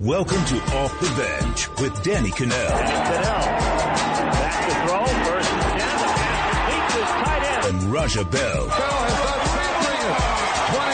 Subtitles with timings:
[0.00, 2.68] Welcome to Off the Bench with Danny Kanell.
[2.68, 3.24] Kanell
[4.30, 7.64] back to throw, first and ten, the pass completes his tight end.
[7.66, 8.66] And Raja Bell.
[8.68, 9.42] Bell has done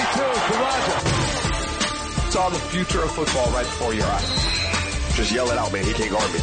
[0.09, 2.31] 22 to Raja.
[2.31, 5.17] Saw the future of football right before your eyes.
[5.17, 5.85] Just yell it out, man.
[5.85, 6.41] He can't guard me.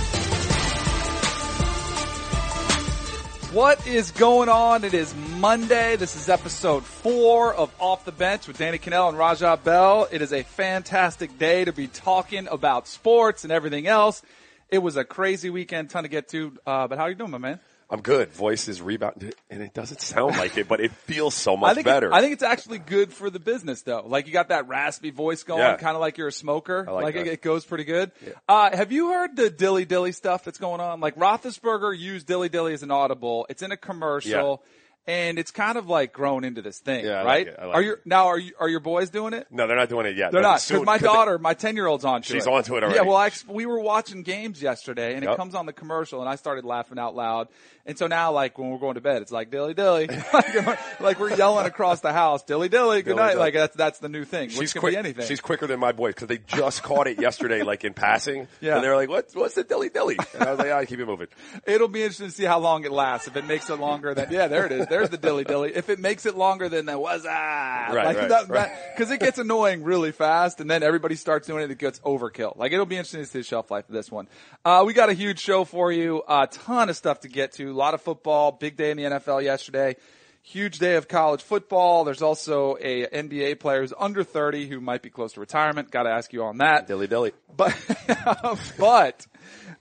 [3.51, 4.85] What is going on?
[4.85, 5.97] It is Monday.
[5.97, 10.07] This is episode four of Off the Bench with Danny Kanell and Raja Bell.
[10.09, 14.21] It is a fantastic day to be talking about sports and everything else.
[14.69, 16.57] It was a crazy weekend, ton to get to.
[16.65, 17.59] Uh, but how are you doing, my man?
[17.91, 18.31] I'm good.
[18.31, 21.73] Voice is rebound, and it doesn't sound like it, but it feels so much I
[21.73, 22.07] think better.
[22.07, 24.03] It, I think it's actually good for the business, though.
[24.05, 25.75] Like you got that raspy voice going, Yeah.
[25.75, 26.85] kind of like you're a smoker.
[26.87, 27.33] I like it, that.
[27.33, 28.11] it goes pretty good.
[28.47, 31.01] Uh, have you heard the dilly dilly stuff that's going on?
[31.01, 33.45] Like Roethlisberger used dilly dilly as an audible.
[33.49, 34.63] It's in a commercial.
[35.07, 37.47] And it's kind of like grown into this thing, Yeah, like right?
[37.47, 37.55] it.
[37.59, 37.85] I like are it.
[37.85, 39.47] your now are you are your boys doing it?
[39.49, 40.31] no, they're not doing it yet.
[40.31, 42.21] They're but not because my 'cause they- daughter, my ten year old's on.
[42.21, 42.47] She's it.
[42.53, 42.97] onto it already.
[42.97, 46.29] Yeah, well, I, we were watching games yesterday, and it comes on the commercial, and
[46.29, 47.47] I started laughing out loud.
[47.85, 51.19] And so now, like when we're going to bed, it's like dilly dilly, like, like
[51.19, 53.27] we're yelling across the house, dilly dilly, good Dilly night.
[53.31, 53.39] dilly.
[53.39, 54.49] Like that's that's the new thing.
[54.49, 54.93] She's quick.
[54.93, 55.25] be anything.
[55.25, 58.47] She's quicker than my boys because they just caught it yesterday, like in passing.
[58.59, 58.75] Yeah.
[58.75, 59.29] And they're like, "What?
[59.33, 61.27] What's the dilly dilly?" And I was like, "Ah, keep it moving."
[61.65, 63.27] It'll be interesting to see how long it lasts.
[63.27, 64.87] If it makes it longer than yeah, there it is.
[64.87, 65.71] There's the dilly dilly.
[65.75, 68.71] If it makes it longer than the was ah, Right, like right, that, right.
[68.95, 71.71] because it gets annoying really fast, and then everybody starts doing it.
[71.71, 72.55] It gets overkill.
[72.57, 74.27] Like it'll be interesting to see the shelf life of this one.
[74.63, 76.21] Uh, we got a huge show for you.
[76.27, 77.70] A ton of stuff to get to.
[77.71, 78.51] A lot of football.
[78.51, 79.95] Big day in the NFL yesterday.
[80.43, 82.03] Huge day of college football.
[82.03, 85.91] There's also a NBA player who's under 30 who might be close to retirement.
[85.91, 86.87] Got to ask you on that.
[86.87, 87.31] Dilly dilly.
[87.55, 87.75] But
[88.79, 89.27] but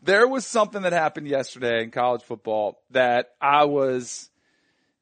[0.02, 4.30] there was something that happened yesterday in college football that I was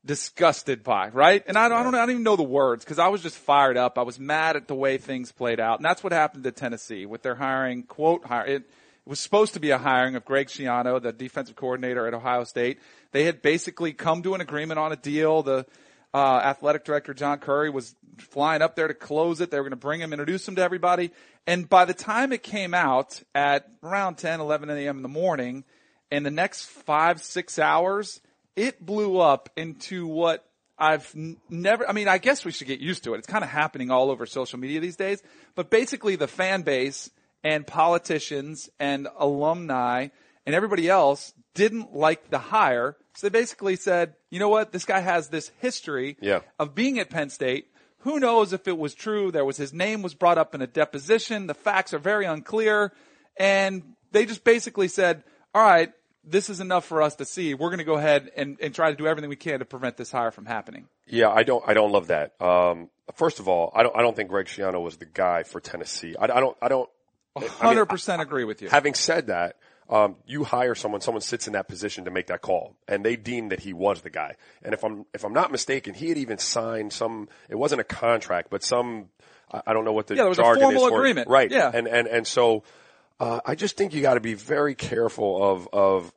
[0.05, 1.45] disgusted by, right?
[1.47, 3.36] And I don't, I don't, I don't even know the words because I was just
[3.36, 3.98] fired up.
[3.98, 7.05] I was mad at the way things played out, and that's what happened to Tennessee
[7.05, 7.83] with their hiring.
[7.83, 8.70] Quote, hire it.
[9.09, 12.45] It was supposed to be a hiring of Greg Schiano, the defensive coordinator at Ohio
[12.45, 12.78] State.
[13.11, 15.42] They had basically come to an agreement on a deal.
[15.42, 15.64] The
[16.13, 19.51] uh, athletic director John Currie was flying up there to close it.
[19.51, 21.11] They were going to bring him, introduce him to everybody.
[21.47, 24.98] And by the time it came out at around 10, 11 a.m.
[24.98, 25.64] in the morning,
[26.13, 28.20] in the next five, six hours,
[28.57, 30.45] it blew up into what
[30.79, 31.11] I've
[31.48, 33.18] never, I mean, I guess we should get used to it.
[33.20, 35.23] It's kind of happening all over social media these days.
[35.55, 37.08] But basically the fan base
[37.44, 40.08] and politicians and alumni
[40.46, 42.96] and everybody else didn't like the hire.
[43.14, 44.72] So they basically said, you know what?
[44.72, 46.40] This guy has this history Yeah.
[46.58, 47.66] of being at Penn State.
[48.02, 49.30] Who knows if it was true?
[49.32, 51.46] There was his name was brought up in a deposition.
[51.48, 52.92] The facts are very unclear.
[53.36, 53.82] And
[54.12, 55.24] they just basically said,
[55.55, 55.92] all right,
[56.24, 57.55] this is enough for us to see.
[57.55, 59.96] We're going to go ahead and, and try to do everything we can to prevent
[59.96, 60.86] this hire from happening.
[61.06, 61.64] Yeah, I don't.
[61.66, 62.40] I don't love that.
[62.40, 63.96] Um, first of all, I don't.
[63.96, 66.14] I don't think Greg Schiano was the guy for Tennessee.
[66.20, 66.56] I, I don't.
[66.60, 66.88] I don't.
[67.40, 68.68] Mean, 100% agree with you.
[68.68, 69.56] Having said that,
[69.90, 73.16] um, you hire someone, someone sits in that position to make that call, and they
[73.16, 74.34] deem that he was the guy.
[74.62, 77.28] And if I'm if I'm not mistaken, he had even signed some.
[77.48, 79.06] It wasn't a contract, but some.
[79.50, 80.94] I I don't know what the Yeah, there was a formal is for it.
[80.98, 81.28] agreement.
[81.28, 81.50] right?
[81.50, 81.70] Yeah.
[81.72, 82.64] and and and so
[83.18, 86.12] uh, I just think you got to be very careful of of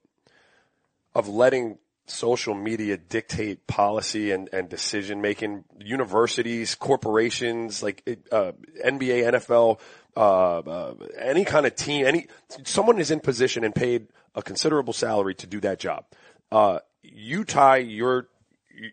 [1.15, 1.77] of letting
[2.07, 5.63] social media dictate policy and, and decision making.
[5.79, 8.51] Universities, corporations, like it, uh,
[8.85, 9.79] NBA, NFL,
[10.16, 12.27] uh, uh, any kind of team, any
[12.63, 16.05] someone is in position and paid a considerable salary to do that job.
[16.51, 18.27] Uh, you tie your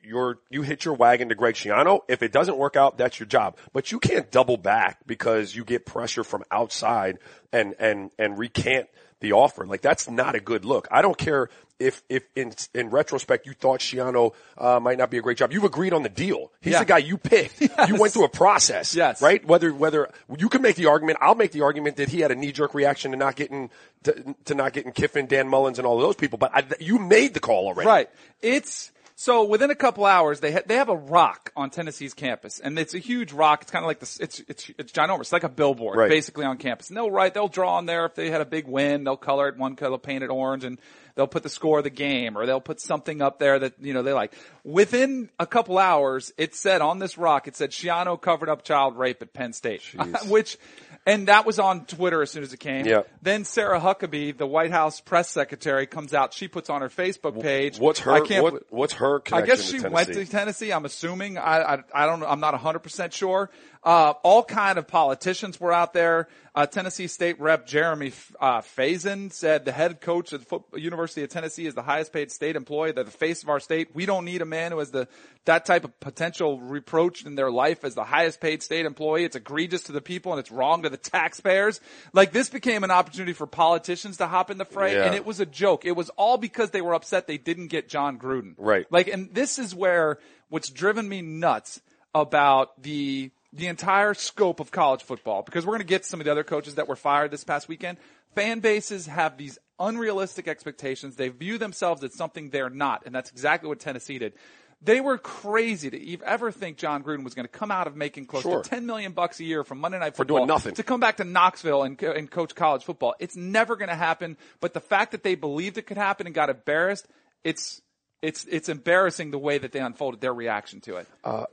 [0.02, 2.00] your you hit your wagon to Greg Schiano.
[2.08, 3.56] If it doesn't work out, that's your job.
[3.72, 7.18] But you can't double back because you get pressure from outside
[7.52, 8.88] and and and recant
[9.20, 9.66] the offer.
[9.66, 10.88] Like that's not a good look.
[10.90, 11.48] I don't care
[11.78, 15.52] if if in in retrospect you thought Schiano uh, might not be a great job.
[15.52, 16.50] You've agreed on the deal.
[16.60, 16.80] He's Yeah.
[16.80, 17.60] the guy you picked.
[17.88, 18.94] You went through a process.
[18.94, 19.22] Yes.
[19.22, 19.44] Right.
[19.44, 22.34] Whether whether you can make the argument, I'll make the argument that he had a
[22.34, 23.70] knee jerk reaction to not getting
[24.04, 26.38] to, to not getting Kiffin, Dan Mullen, and all of those people.
[26.38, 27.86] But I, you made the call already.
[27.88, 28.10] Right.
[28.42, 28.90] It's
[29.20, 32.78] so within a couple hours they ha- they have a rock on Tennessee's campus, and
[32.78, 33.62] it's a huge rock.
[33.62, 34.20] It's kind of like this.
[34.20, 35.22] It's it's it's ginormous.
[35.22, 36.08] It's like a billboard, Right.
[36.08, 36.88] basically on campus.
[36.88, 39.02] And they'll write, they'll draw on there if they had a big win.
[39.02, 40.78] They'll color it one color, paint it orange, and
[41.16, 43.92] they'll put the score of the game, or they'll put something up there that you
[43.92, 44.32] know they like.
[44.62, 48.96] Within a couple hours, it said on this rock, it said Schiano covered up child
[48.96, 49.82] rape at Penn State,
[50.28, 50.56] which.
[51.06, 52.84] And that was on Twitter as soon as it came.
[52.86, 53.02] Yeah.
[53.22, 56.34] Then Sarah Huckabee, the White House press secretary, comes out.
[56.34, 57.78] She puts on her Facebook page.
[57.78, 60.70] What's her I can't, what, what's her I guess she to went to Tennessee.
[60.70, 61.38] I'm assuming.
[61.38, 62.22] I, I, I don't.
[62.22, 63.50] I'm not 100% sure.
[63.84, 66.28] Uh, all kind of politicians were out there.
[66.54, 71.22] Uh, Tennessee State Rep Jeremy uh, Faison said the head coach of the Fo- University
[71.22, 72.90] of Tennessee is the highest paid state employee.
[72.90, 73.94] They're the face of our state.
[73.94, 75.06] We don't need a man who has the
[75.44, 79.24] that type of potential reproach in their life as the highest paid state employee.
[79.24, 81.80] It's egregious to the people and it's wrong to the taxpayers.
[82.12, 85.04] Like this became an opportunity for politicians to hop in the fray, Yeah.
[85.04, 85.84] and it was a joke.
[85.84, 88.54] It was all because they were upset they didn't get Jon Gruden.
[88.58, 88.84] Right.
[88.90, 91.80] Like, and this is where what's driven me nuts
[92.14, 96.20] about the the entire scope of college football because we're going to get to some
[96.20, 97.98] of the other coaches that were fired this past weekend.
[98.34, 101.16] Fan bases have these unrealistic expectations.
[101.16, 104.34] They view themselves as something they're not, and that's exactly what Tennessee did.
[104.80, 107.96] They were crazy to ev- ever think Jon Gruden was going to come out of
[107.96, 108.62] making close Sure.
[108.62, 110.74] to 10 million bucks a year from Monday Night For Football doing nothing.
[110.74, 113.14] to come back to Knoxville and, and coach college football.
[113.18, 114.36] It's never going to happen.
[114.60, 117.08] But the fact that they believed it could happen and got embarrassed,
[117.42, 117.82] it's
[118.22, 121.08] it's it's embarrassing the way that they unfolded their reaction to it.
[121.24, 121.46] Uh,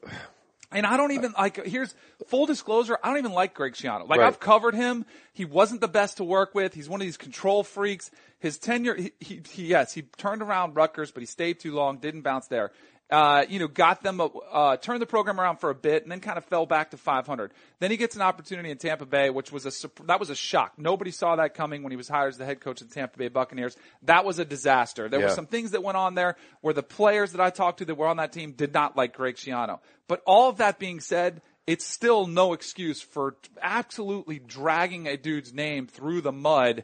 [0.72, 1.66] and I don't even like.
[1.66, 1.94] Here's
[2.28, 2.98] full disclosure.
[3.04, 4.08] I don't even like Greg Schiano.
[4.08, 4.28] Like Right.
[4.28, 5.06] I've covered him.
[5.34, 6.74] He wasn't the best to work with.
[6.74, 8.12] He's one of these control freaks.
[8.40, 11.98] His tenure, he, he, he yes, he turned around Rutgers, but he stayed too long.
[11.98, 12.72] Didn't bounce there.
[13.12, 16.12] Uh, you know, got them, uh, uh, turned the program around for a bit and
[16.12, 17.52] then kind of fell back to 500.
[17.80, 20.74] Then he gets an opportunity in Tampa Bay, which was a, that was a shock.
[20.80, 23.20] Nobody saw that coming when he was hired as the head coach of the Tampa
[23.20, 23.78] Bay Buccaneers.
[24.04, 25.08] That was a disaster.
[25.08, 27.86] There were some things that went on there where the players that I talked to
[27.86, 29.82] that were on that team did not like Greg Schiano.
[30.08, 35.54] But all of that being said, it's still no excuse for absolutely dragging a dude's
[35.54, 36.84] name through the mud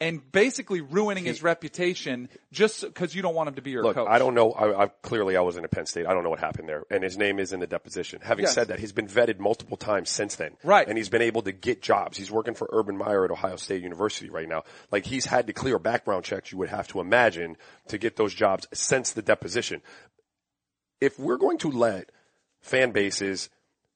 [0.00, 3.96] and basically ruining his reputation just because you don't want him to be your Look,
[3.96, 4.08] coach.
[4.10, 4.50] I don't know.
[4.52, 6.06] I, I clearly I wasn't at Penn State.
[6.06, 8.20] I don't know what happened there, and his name is in the deposition.
[8.22, 8.54] Having Yes.
[8.54, 10.88] said that, he's been vetted multiple times since then, Right.
[10.88, 12.16] And he's been able to get jobs.
[12.16, 14.64] He's working for Urban Meyer at Ohio State University right now.
[14.90, 16.50] Like he's had to clear background checks.
[16.50, 17.56] You would have to imagine
[17.88, 19.82] to get those jobs since the deposition.
[21.00, 22.10] If we're going to let
[22.60, 23.48] fan bases,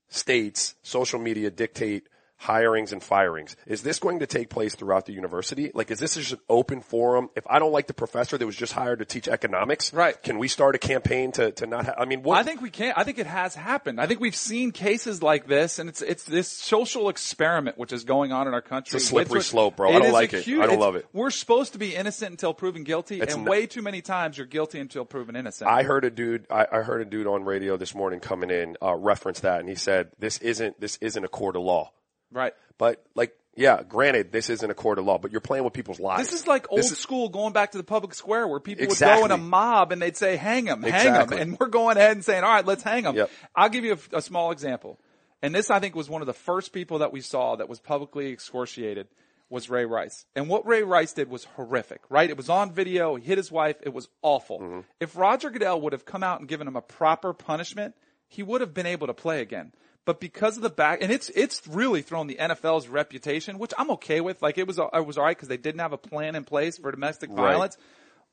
[0.09, 2.09] states, social media dictate
[2.45, 3.57] hirings and firings.
[3.67, 5.71] Is this going to take place throughout the university?
[5.75, 7.31] Like, is this just an open forum?
[7.37, 10.21] If I don't like the professor that was just hired to teach economics, Right.
[10.23, 12.39] Can we start a campaign to, to not have, I mean, what?
[12.39, 12.93] I think we can.
[12.97, 14.01] I think it has happened.
[14.01, 18.05] I think we've seen cases like this, and it's it's this social experiment which is
[18.05, 18.97] going on in our country.
[18.97, 19.91] It's a slippery slope, bro.
[19.95, 20.45] I don't like it.
[20.45, 21.07] huge- I don't love it.
[21.13, 24.37] We're supposed to be innocent until proven guilty, It's and not- way too many times
[24.37, 25.71] you're guilty until proven innocent.
[25.71, 28.77] I heard a dude, I, I heard a dude on radio this morning coming in,
[28.83, 31.91] uh, reference that and he said, this isn't, this isn't a court of law.
[32.31, 32.53] Right.
[32.79, 36.01] But like, yeah, granted, this isn't a court of law, but you're playing with people's
[36.01, 36.31] lives.
[36.31, 38.99] This is like old is- school going back to the public square where people would
[38.99, 41.15] go in a mob and they'd say, hang him, hang him.
[41.15, 41.41] Exactly.
[41.41, 43.15] And we're going ahead and saying, all right, let's hang him.
[43.17, 43.31] Yep.
[43.55, 44.99] I'll give you a, a small example.
[45.43, 47.79] And this, I think, was one of the first people that we saw that was
[47.79, 49.09] publicly excoriated
[49.51, 50.25] was Ray Rice.
[50.35, 52.31] And what Ray Rice did was horrific, right?
[52.31, 53.15] It was on video.
[53.17, 53.77] He hit his wife.
[53.83, 54.59] It was awful.
[54.59, 54.81] Mm-hmm.
[55.01, 57.95] If Roger Goodell would have come out and given him a proper punishment,
[58.27, 59.73] he would have been able to play again.
[60.05, 63.91] But because of the back, and it's it's really thrown the NFL's reputation, which I'm
[63.93, 64.43] okay with.
[64.43, 66.79] Like it was it was all right because they didn't have a plan in place
[66.79, 67.37] for domestic Right.
[67.53, 67.79] violence.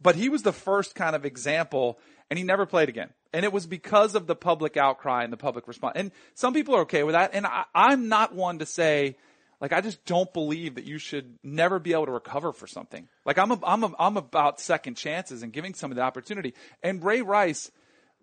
[0.01, 3.09] But he was the first kind of example, and he never played again.
[3.33, 5.93] And it was because of the public outcry and the public response.
[5.95, 7.31] And some people are okay with that.
[7.33, 9.15] And I, I'm not one to say,
[9.61, 13.07] like, I just don't believe that you should never be able to recover for something.
[13.25, 16.55] Like, I'm a, I'm a, I'm about second chances and giving some of the opportunity.
[16.81, 17.69] And Ray Rice,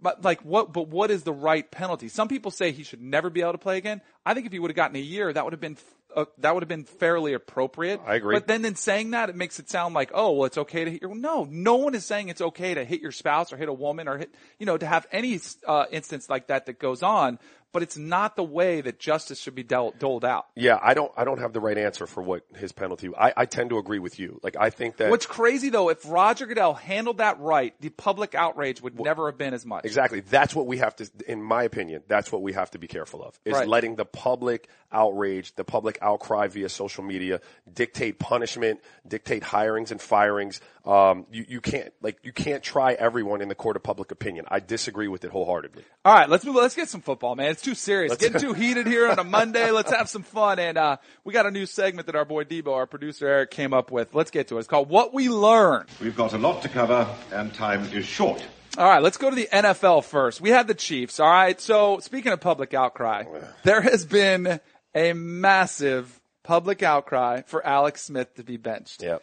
[0.01, 2.09] but like what, but what is the right penalty?
[2.09, 4.01] Some people say he should never be able to play again.
[4.25, 5.77] I think if he would have gotten a year, that would have been,
[6.15, 8.01] uh, that would have been fairly appropriate.
[8.07, 8.37] I agree.
[8.37, 10.91] But then in saying that, it makes it sound like, oh, well, it's okay to
[10.91, 13.69] hit your, no, no one is saying it's okay to hit your spouse or hit
[13.69, 17.03] a woman or hit, you know, to have any, uh, instance like that that goes
[17.03, 17.39] on.
[17.71, 20.47] But it's not the way that justice should be dealt, doled out.
[20.57, 23.11] yeah, I don't, I don't have the right answer for what his penalty.
[23.15, 24.41] I, I tend to agree with you.
[24.43, 28.35] Like, I think that What's crazy though, if Roger Goodell handled that right, the public
[28.35, 29.85] outrage would never have been as much.
[29.85, 30.21] Exactly.
[30.21, 33.23] That's what we have to, in my opinion, that's what we have to be careful
[33.23, 33.69] of is Right.
[33.69, 40.01] letting the public outrage, the public outcry via social media dictate punishment, dictate hirings and
[40.01, 40.61] firings.
[40.87, 44.47] Um, you, you can't, like, you can't try everyone in the court of public opinion.
[44.49, 45.85] I disagree with it wholeheartedly.
[46.09, 46.55] All right, let's move.
[46.55, 47.51] Let's get some football, man.
[47.51, 48.17] It's too serious.
[48.17, 49.71] Getting too heated here on a Monday.
[49.71, 50.59] Let's have some fun.
[50.59, 53.75] And uh, we got a new segment that our boy Debo, our producer Eric, came
[53.75, 54.15] up with.
[54.15, 54.61] Let's get to it.
[54.61, 58.43] It's called "What We Learned." We've got a lot to cover and time is short.
[58.79, 60.41] All right, let's go to the NFL first.
[60.41, 61.21] We had the Chiefs.
[61.21, 61.61] All right.
[61.61, 63.25] So speaking of public outcry,
[63.65, 64.61] there has been
[64.95, 69.03] a massive public outcry for Alex Smith to be benched.
[69.03, 69.19] Yeah.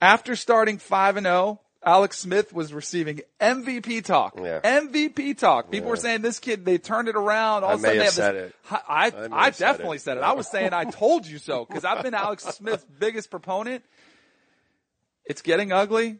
[0.00, 4.34] After starting 5 and 0, Alex Smith was receiving MVP talk.
[4.36, 4.60] Yeah.
[4.60, 5.70] MVP talk.
[5.70, 7.62] People were saying this kid, they turned it around.
[7.62, 8.56] All I of a sudden they have said this, it.
[8.70, 10.00] I, I, I have said definitely it.
[10.00, 10.24] said it.
[10.24, 13.84] I was saying I told you so because I've been Alex Smith's biggest proponent.
[15.24, 16.18] It's getting ugly.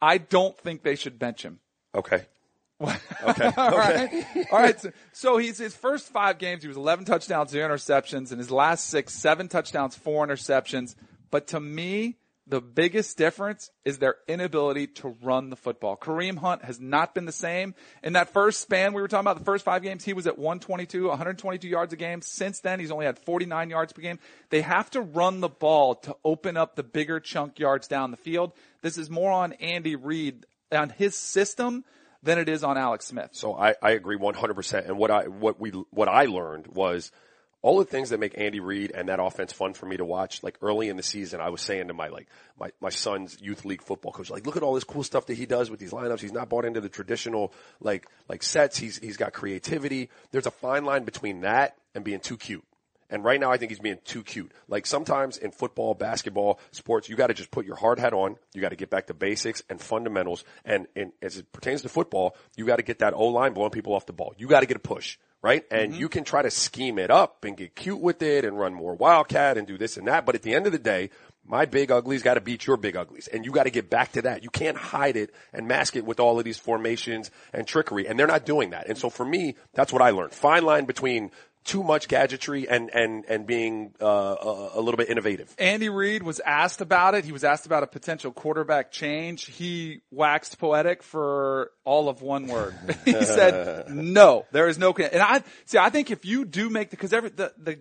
[0.00, 1.58] I don't think they should bench him.
[1.94, 2.22] Okay.
[2.80, 3.50] Okay.
[3.56, 4.24] All right.
[4.52, 4.80] All right.
[4.80, 8.30] So, so he's his first five games, he was 11 touchdowns, zero interceptions.
[8.30, 10.94] In his last six, seven touchdowns, four interceptions.
[11.32, 15.96] But to me, the biggest difference is their inability to run the football.
[15.96, 17.74] Kareem Hunt has not been the same.
[18.02, 20.38] In that first span we were talking about, the first five games, he was at
[20.38, 22.22] 122, 122 yards a game.
[22.22, 24.18] Since then, he's only had 49 yards per game.
[24.50, 28.16] They have to run the ball to open up the bigger chunk yards down the
[28.16, 28.52] field.
[28.82, 31.84] This is more on Andy Reid, on his system
[32.22, 33.30] than it is on Alex Smith.
[33.32, 34.86] So I, I agree 100%.
[34.86, 37.12] And what I, what we, what I learned was
[37.60, 40.42] all the things that make Andy Reid and that offense fun for me to watch,
[40.42, 43.64] like early in the season, I was saying to my, like, my, my son's youth
[43.64, 45.92] league football coach, like, look at all this cool stuff that he does with these
[45.92, 46.20] lineups.
[46.20, 48.78] He's not bought into the traditional, like, like sets.
[48.78, 50.08] He's, he's got creativity.
[50.30, 52.64] There's a fine line between that and being too cute.
[53.10, 54.52] And right now I think he's being too cute.
[54.68, 58.36] Like sometimes in football, basketball, sports, you gotta just put your hard hat on.
[58.52, 60.44] You gotta get back to basics and fundamentals.
[60.64, 64.06] And, and as it pertains to football, you gotta get that O-line blowing people off
[64.06, 64.34] the ball.
[64.36, 65.64] You gotta get a push, right?
[65.70, 66.00] And mm-hmm.
[66.00, 68.94] you can try to scheme it up and get cute with it and run more
[68.94, 70.26] wildcat and do this and that.
[70.26, 71.10] But at the end of the day,
[71.48, 74.12] my big uglies got to beat your big uglies, and you got to get back
[74.12, 74.42] to that.
[74.42, 78.18] You can't hide it and mask it with all of these formations and trickery, and
[78.18, 78.86] they're not doing that.
[78.86, 80.34] And so for me, that's what I learned.
[80.34, 81.30] Fine line between
[81.68, 85.54] too much gadgetry and and and being uh, a, a little bit innovative.
[85.58, 87.24] Andy Reid was asked about it.
[87.24, 89.44] He was asked about a potential quarterback change.
[89.44, 92.74] He waxed poetic for all of one word.
[93.04, 95.76] he said, "No, there is no." con-" And I see.
[95.78, 97.78] I think if you do make the because every the the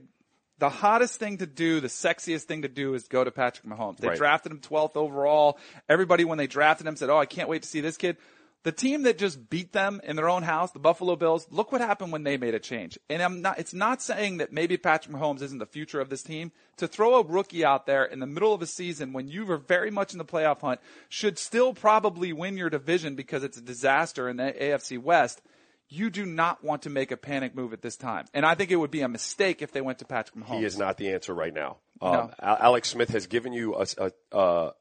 [0.59, 3.97] the hottest thing to do, the sexiest thing to do is go to Patrick Mahomes.
[3.97, 4.17] They Right.
[4.17, 5.59] drafted him 12th overall.
[5.87, 8.17] Everybody when they drafted him said, "Oh, I can't wait to see this kid."
[8.67, 11.79] The team that just beat them in their own house, the Buffalo Bills, look what
[11.79, 12.99] happened when they made a change.
[13.09, 16.21] And I'm not, it's not saying that maybe Patrick Mahomes isn't the future of this
[16.21, 16.51] team.
[16.75, 19.55] To throw a rookie out there in the middle of a season when you were
[19.55, 23.61] very much in the playoff hunt should still probably win your division because it's a
[23.61, 25.41] disaster in the AFC West.
[25.87, 28.25] You do not want to make a panic move at this time.
[28.33, 30.59] And I think it would be a mistake if they went to Patrick Mahomes.
[30.59, 31.77] He is not the answer right now.
[32.01, 32.31] Um, No.
[32.41, 34.71] Alex Smith has given you a, a uh,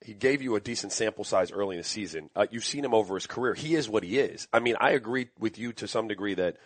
[0.00, 2.30] he gave you a decent sample size early in the season.
[2.36, 3.54] Uh, you've seen him over his career.
[3.54, 4.46] He is what he is.
[4.52, 6.56] I mean, I agree with you to some degree that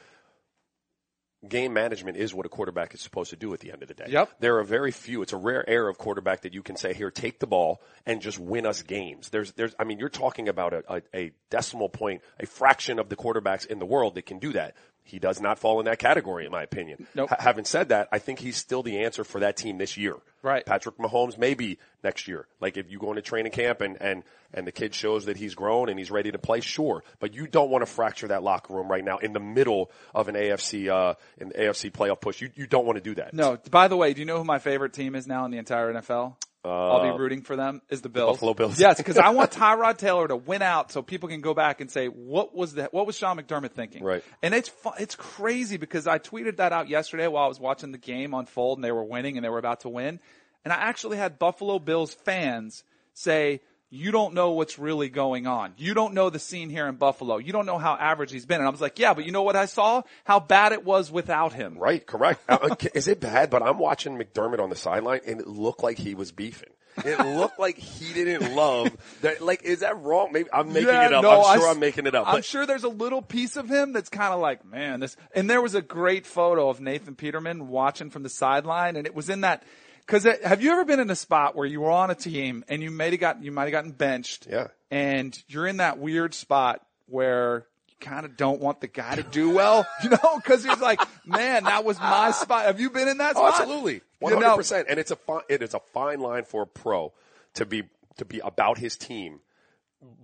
[1.49, 3.95] game management is what a quarterback is supposed to do at the end of the
[3.95, 4.07] day.
[4.09, 4.31] Yep.
[4.39, 5.23] There are very few.
[5.23, 8.21] It's a rare air of quarterback that you can say, here, take the ball and
[8.21, 9.31] just win us games.
[9.31, 13.09] There's, there's, I mean, you're talking about a, a, a decimal point, a fraction of
[13.09, 14.77] the quarterbacks in the world that can do that.
[15.05, 17.07] He does not fall in that category, in my opinion.
[17.15, 17.31] Nope.
[17.31, 20.17] Ha- having said that, I think he's still the answer for that team this year.
[20.43, 20.65] Right.
[20.65, 22.47] Patrick Mahomes maybe next year.
[22.61, 24.23] Like if you go into training camp and, and,
[24.55, 27.03] and the kid shows that he's grown and he's ready to play, sure.
[27.21, 30.29] But you don't want to fracture that locker room right now in the middle of
[30.29, 32.41] an AFC, uh, an AFC playoff push.
[32.41, 33.35] You, you don't want to do that.
[33.35, 35.59] No, by the way, do you know who my favorite team is now in the
[35.59, 36.37] entire NFL?
[36.65, 38.37] I'll be uh, rooting for them is the Bills.
[38.37, 38.79] Buffalo Bills.
[38.79, 41.91] Yes, because I want Tyrod Taylor to win out so people can go back and
[41.91, 42.95] say what was that?
[42.95, 44.05] What was Sean McDermott thinking?
[44.05, 44.23] Right.
[44.43, 47.91] And it's fu- it's crazy because I tweeted that out yesterday while I was watching
[47.91, 50.21] the game unfold and they were winning and they were about to win,
[50.65, 53.61] and I actually had Buffalo Bills fans say.
[53.95, 55.75] You don't know what's really going on.
[55.77, 57.37] You don't know the scene here in Buffalo.
[57.37, 58.57] You don't know how average he's been.
[58.61, 60.01] And I was like, yeah, but you know what I saw?
[60.25, 61.77] How bad it was without him.
[61.77, 62.41] Right, correct.
[62.49, 63.51] Uh, Is it bad?
[63.51, 66.71] But I'm watching McDermott on the sideline and it looked like he was beefing.
[67.05, 69.43] It looked like he didn't love that.
[69.43, 70.31] Like, is that wrong?
[70.33, 71.23] Maybe I'm making Yeah, it up.
[71.23, 72.27] no, I'm sure I I'm making it up.
[72.29, 75.19] I'm But sure there's a little piece of him that's kind of like, man, this.
[75.35, 79.15] And there was a great photo of Nathan Peterman watching from the sideline, and it
[79.15, 79.63] was in that.
[80.07, 82.83] Because have you ever been in a spot where you were on a team and
[82.83, 84.69] you might have got you might have gotten benched, Yeah.
[84.91, 89.23] and you're in that weird spot where you kind of don't want the guy to
[89.23, 90.37] do well, you know?
[90.37, 92.65] Because he's like, man, that was my spot.
[92.67, 93.61] Have you been in that Oh, spot?
[93.61, 94.87] absolutely, one hundred percent.
[94.91, 97.13] And it's a fine, it is a fine line for a pro
[97.55, 97.85] to be
[98.19, 99.41] to be about his team,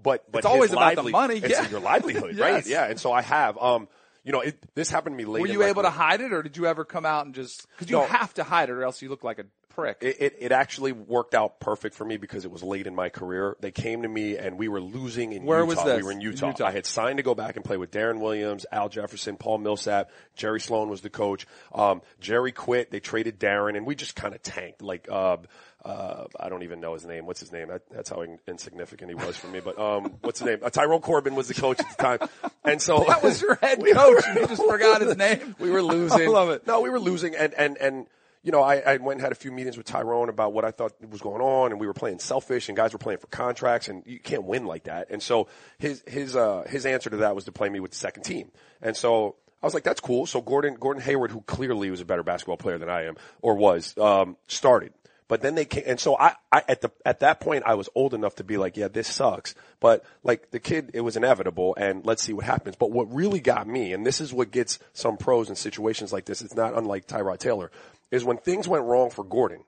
[0.02, 1.68] but but It's always about the money, It's yeah.
[1.70, 2.66] your livelihood, right?
[2.66, 2.85] Yeah.
[2.87, 3.88] And so I have, um,
[4.25, 5.40] you know, it, this happened to me late.
[5.40, 7.66] Were you able to hide it, or did you ever come out and just?
[7.70, 8.04] Because you No.
[8.04, 9.44] have to hide it, or else you look like a
[9.78, 9.99] prick.
[10.00, 13.11] It, it, it actually worked out perfect for me because it was late in my
[13.11, 13.56] career.
[13.61, 15.68] They came to me and we were losing in Where Utah.
[15.68, 15.97] was this?
[15.99, 16.49] We were in In Utah.
[16.49, 16.66] Utah.
[16.66, 20.11] I had signed to go back and play with Deron Williams, Al Jefferson, Paul Millsap,
[20.35, 21.47] Jerry Sloan was the coach.
[21.73, 22.90] Um, Jerry quit.
[22.90, 24.82] They traded Deron and we just kind of tanked.
[24.82, 25.37] Like, uh,
[25.85, 27.25] uh, I don't even know his name.
[27.25, 27.68] What's his name?
[27.68, 29.61] That, that's how in- insignificant he was for me.
[29.61, 30.58] But, um, what's his name?
[30.61, 32.18] Uh, Tyrone Corbin was the coach at the time.
[32.64, 35.54] And so that was your head coach, and you just forgot his name.
[35.61, 36.23] we were losing.
[36.23, 36.66] I love it.
[36.66, 38.06] No, we were losing, and and and
[38.48, 40.70] you know, I, I went and had a few meetings with Tyrone about what I
[40.70, 43.88] thought was going on, and we were playing selfish, and guys were playing for contracts,
[43.88, 45.10] and you can't win like that.
[45.10, 47.98] And so his his uh his answer to that was to play me with the
[47.98, 48.50] second team,
[48.80, 49.36] and so.
[49.60, 50.24] I was like, that's cool.
[50.26, 53.56] So Gordon, Gordon Hayward, who clearly was a better basketball player than I am, or
[53.56, 54.92] was, um, started
[55.28, 57.88] But then they came, and so I, I, at the, at that point, I was
[57.94, 59.56] old enough to be like, yeah, this sucks.
[59.78, 62.76] But like the kid, it was inevitable and let's see what happens.
[62.76, 66.24] But what really got me, and this is what gets some pros in situations like
[66.24, 67.70] this, it's not unlike Tyrod Taylor,
[68.10, 69.64] is when things went wrong for Gordon,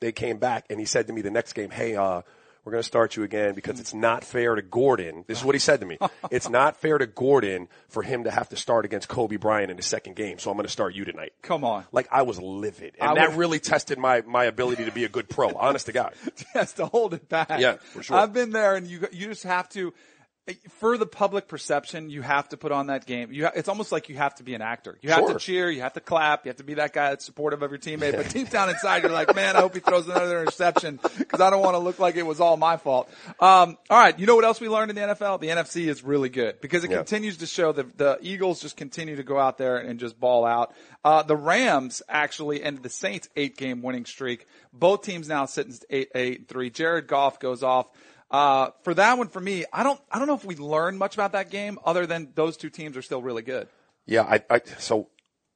[0.00, 2.22] they came back and he said to me the next game, hey, uh,
[2.64, 5.24] we're going to start you again because it's not fair to Gordon.
[5.26, 5.96] This is what he said to me.
[6.30, 9.78] it's not fair to Gordon for him to have to start against Kobe Bryant in
[9.78, 10.38] the second game.
[10.38, 11.32] So I'm going to start you tonight.
[11.40, 11.84] Come on.
[11.92, 15.04] Like I was livid and I that would- really tested my, my ability to be
[15.04, 15.54] a good pro.
[15.54, 16.14] honest to God.
[16.52, 17.58] has to hold it back.
[17.58, 18.16] Yeah, for sure.
[18.18, 19.94] I've been there, and you you just have to.
[20.78, 23.30] For the public perception, you have to put on that game.
[23.32, 24.98] You ha- it's almost like you have to be an actor.
[25.02, 25.32] You have Sure.
[25.34, 27.70] to cheer, you have to clap, you have to be that guy that's supportive of
[27.70, 28.16] your teammate.
[28.16, 31.50] But deep down inside, you're like, man, I hope he throws another interception because I
[31.50, 33.10] don't want to look like it was all my fault.
[33.40, 35.40] Um, all right, you know what else we learned in the NFL?
[35.40, 36.98] The NFC is really good because it Yeah.
[36.98, 40.44] continues to show that the Eagles just continue to go out there and just ball
[40.46, 40.72] out.
[41.04, 44.46] Uh, the Rams actually ended the Saints eight game winning streak.
[44.72, 46.70] Both teams now sitting eight, eight, and three.
[46.70, 47.88] Jared Goff goes off.
[48.30, 51.14] Uh, for that one, for me, I don't, I don't know if we learned much
[51.14, 53.68] about that game other than those two teams are still really good.
[54.06, 55.08] Yeah, I, I so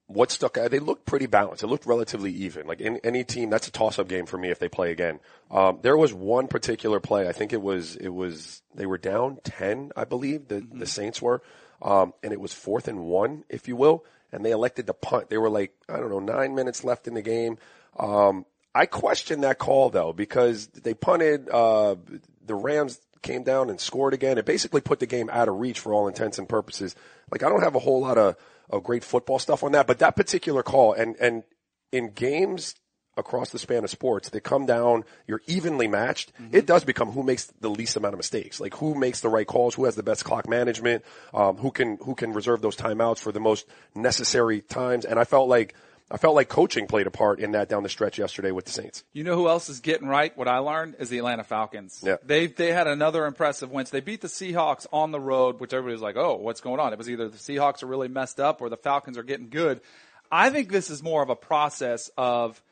[0.06, 0.70] what stuck out?
[0.70, 1.62] They looked pretty balanced.
[1.62, 2.66] It looked relatively even.
[2.66, 5.20] Like any, any team, that's a toss-up game for me if they play again.
[5.50, 7.28] Um, there was one particular play.
[7.28, 11.22] I think it was it was they were down ten, I believe the the Saints
[11.22, 11.42] were,
[11.80, 15.30] um, and it was fourth and one, if you will, and they elected to punt.
[15.30, 17.58] They were like I don't know nine minutes left in the game.
[17.98, 21.48] Um, I question that call though because they punted.
[21.50, 21.96] Uh,
[22.44, 24.38] the Rams came down and scored again.
[24.38, 26.94] It basically put the game out of reach for all intents and purposes.
[27.30, 28.36] Like I don't have a whole lot of,
[28.68, 31.44] of great football stuff on that, but that particular call and, and
[31.92, 32.74] in games
[33.16, 36.32] across the span of sports, they come down, you're evenly matched.
[36.50, 39.46] It does become who makes the least amount of mistakes, like who makes the right
[39.46, 43.18] calls, who has the best clock management, um, who can, who can reserve those timeouts
[43.18, 45.04] for the most necessary times.
[45.04, 45.74] And I felt like,
[46.12, 48.70] I felt like coaching played a part in that down the stretch yesterday with the
[48.70, 49.02] Saints.
[49.14, 50.36] You know who else is getting right?
[50.36, 52.00] What I learned is the Atlanta Falcons.
[52.04, 52.16] Yeah.
[52.22, 53.86] They they had another impressive win.
[53.90, 56.92] They beat the Seahawks on the road, which everybody was like, "Oh, what's going on?"
[56.92, 59.80] It was either the Seahawks are really messed up or the Falcons are getting good.
[60.30, 62.62] I think this is more of a process of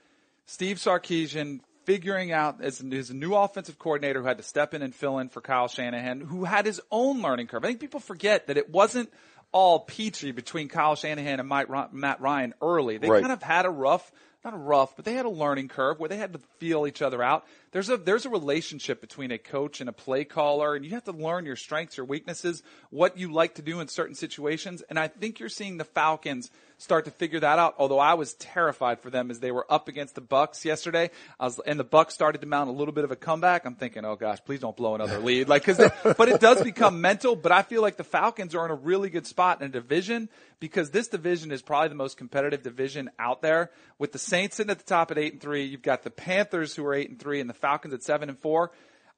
[0.45, 4.95] Steve Sarkisian figuring out as his new offensive coordinator who had to step in and
[4.95, 7.65] fill in for Kyle Shanahan, who had his own learning curve.
[7.65, 9.11] I think people forget that it wasn't
[9.53, 11.49] all peachy between Kyle Shanahan and
[11.93, 12.99] Matt Ryan early.
[12.99, 13.21] They Right.
[13.21, 14.11] kind of had a rough,
[14.45, 17.03] not a rough, but they had a learning curve where they had to feel each
[17.03, 17.45] other out.
[17.73, 21.05] There's a there's a relationship between a coach and a play caller, and you have
[21.05, 24.83] to learn your strengths, your weaknesses, what you like to do in certain situations.
[24.91, 27.75] And I think you're seeing the Falcons start to figure that out.
[27.79, 31.45] Although I was terrified for them as they were up against the Bucks yesterday, I
[31.45, 33.65] was, and the Bucks started to mount a little bit of a comeback.
[33.65, 35.79] I'm thinking, oh gosh, please don't blow another lead, like because.
[36.03, 37.37] But it does become mental.
[37.37, 40.29] But I feel like the Falcons are in a really good spot in a division
[40.59, 43.71] because this division is probably the most competitive division out there.
[43.99, 46.75] With the Saints sitting at the top at eight and three, you've got the Panthers
[46.75, 48.73] who are eight and three, and the Falcons at seven and four.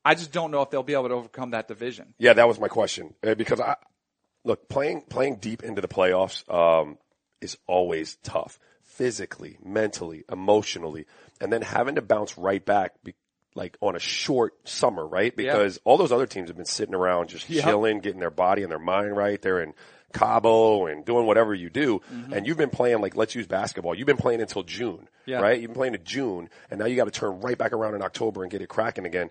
[0.05, 2.15] I just don't know if they'll be able to overcome that division.
[2.19, 3.77] Yeah, that was my question Uh, because I
[4.45, 6.99] look playing playing deep into the playoffs um,
[7.41, 11.07] is always tough, physically, mentally, emotionally,
[11.41, 13.03] and then having to bounce right back.
[13.05, 13.15] Be,
[13.55, 15.37] like on a short summer, right?
[15.37, 17.65] Because all those other teams have been sitting around just Yeah.
[17.65, 19.41] chilling, getting their body and their mind right.
[19.43, 19.75] They're in
[20.13, 22.01] Cabo and doing whatever you do.
[22.13, 22.33] Mm-hmm.
[22.33, 23.95] And you've been playing like, let's use basketball.
[23.95, 25.41] You've been playing until June, Yeah.
[25.41, 25.61] right?
[25.61, 28.03] You've been playing in June and now you got to turn right back around in
[28.03, 29.31] October and get it cracking again.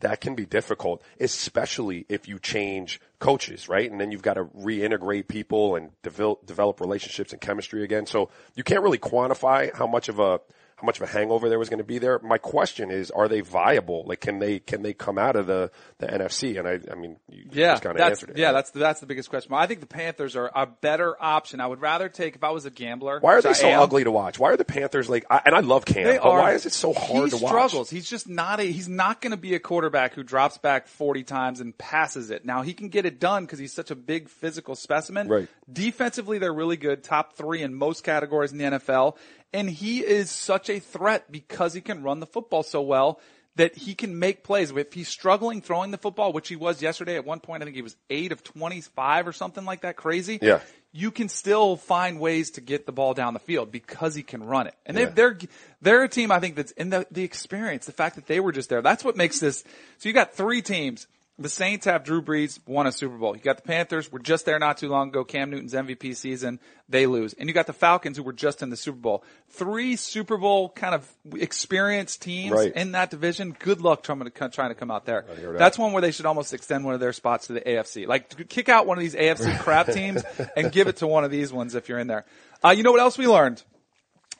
[0.00, 3.90] That can be difficult, especially if you change coaches, right?
[3.90, 8.06] And then you've got to reintegrate people and develop, develop relationships and chemistry again.
[8.06, 10.40] So you can't really quantify how much of a,
[10.80, 12.18] how much of a hangover there was going to be there.
[12.20, 14.04] My question is, are they viable?
[14.06, 16.58] Like, can they, can they come out of the, the NFC?
[16.58, 18.38] And I, I mean, you Yeah, just kind of that's answered it.
[18.38, 19.52] yeah, that's the, that's the biggest question.
[19.52, 21.60] I think the Panthers are a better option.
[21.60, 23.18] I would rather take if I was a gambler.
[23.20, 24.38] Why are they I so am, ugly to watch?
[24.38, 25.26] Why are the Panthers like?
[25.30, 26.38] I, and I love Cam, but are.
[26.38, 27.40] why is it so hard he to watch?
[27.42, 27.90] He struggles.
[27.90, 28.64] He's just not a.
[28.64, 32.44] He's not going to be a quarterback who drops back forty times and passes it.
[32.44, 35.28] Now he can get it done because he's such a big physical specimen.
[35.28, 35.48] Right.
[35.70, 39.16] Defensively, they're really good, top three in most categories in the NFL,
[39.52, 43.20] and he is such a threat because he can run the football so well.
[43.56, 44.70] That he can make plays.
[44.70, 47.74] If he's struggling throwing the football, which he was yesterday at one point, I think
[47.74, 50.38] he was eight of 25 or something like that crazy.
[50.40, 50.60] Yeah.
[50.92, 54.44] You can still find ways to get the ball down the field because he can
[54.44, 54.74] run it.
[54.86, 55.06] And Yeah.
[55.06, 55.36] they're,
[55.82, 58.52] they're a team I think that's in the, the experience, the fact that they were
[58.52, 58.82] just there.
[58.82, 59.64] That's what makes this.
[59.98, 61.08] So you got three teams.
[61.40, 63.34] The Saints have Drew Brees, won a Super Bowl.
[63.34, 65.24] You got the Panthers, were just there not too long ago.
[65.24, 67.32] Cam Newton's MVP season, they lose.
[67.32, 69.24] And you got the Falcons who were just in the Super Bowl.
[69.48, 71.10] Three Super Bowl kind of
[71.54, 72.72] experienced teams Right.
[72.74, 73.56] in that division.
[73.58, 75.24] Good luck trying to, trying to come out there.
[75.28, 75.58] that.
[75.58, 78.06] That's one where they should almost extend one of their spots to the AFC.
[78.06, 80.22] Like kick out one of these AFC crap teams
[80.56, 82.26] and give it to one of these ones if you're in there.
[82.62, 83.62] Uh, you know what else we learned?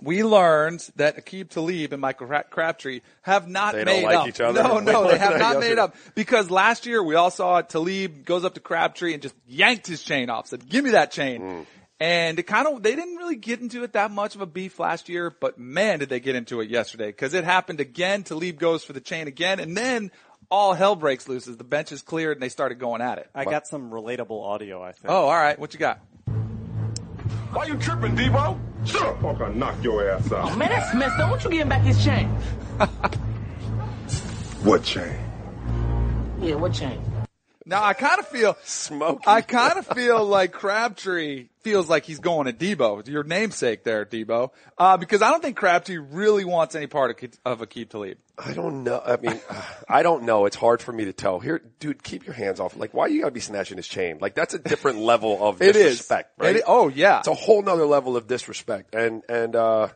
[0.02, 4.28] We learned that Aqib Talib and Michael Crabtree have not They don't made like up.
[4.28, 4.62] each other?
[4.62, 8.44] No, no, they have not made up because last year we all saw Talib goes
[8.44, 10.46] up to Crabtree and just yanked his chain off.
[10.46, 11.66] Said, "Give me that chain." Mm.
[12.02, 14.78] And it kind of, they didn't really get into it that much of a beef
[14.78, 18.22] last year, but man, did they get into it yesterday because it happened again.
[18.22, 20.10] Talib goes for the chain again and then
[20.50, 23.28] all hell breaks loose as the bench is cleared and they started going at it.
[23.34, 25.12] I got some relatable audio, I think.
[25.12, 25.58] Oh, all right.
[25.58, 26.00] What you got?
[27.52, 28.58] Why you tripping, Debo?
[28.84, 29.40] Shut up, punk!
[29.40, 30.52] I knock your ass out.
[30.52, 31.30] Oh, Man, that's messed up.
[31.30, 32.34] Won't you give him back his chain?
[34.62, 35.16] What chain?
[36.38, 37.00] Yeah, what chain?
[37.70, 39.22] Now I kind of feel, Smoky.
[39.28, 44.04] I kind of feel like Crabtree feels like he's going to Debo, your namesake there,
[44.04, 47.88] Debo, uh, because I don't think Crabtree really wants any part of, Ke- of Aqib
[47.88, 48.18] Talib.
[48.36, 49.00] I don't know.
[49.04, 49.40] I mean,
[49.88, 50.46] I don't know.
[50.46, 51.38] It's hard for me to tell.
[51.38, 52.76] Here, dude, keep your hands off.
[52.76, 54.18] Like, why you gotta be snatching his chain?
[54.20, 55.92] Like, that's a different level of It is.
[55.92, 56.56] disrespect, right?
[56.56, 57.20] It oh, yeah.
[57.20, 58.96] It's a whole nother level of disrespect.
[58.96, 59.88] And, and, uh,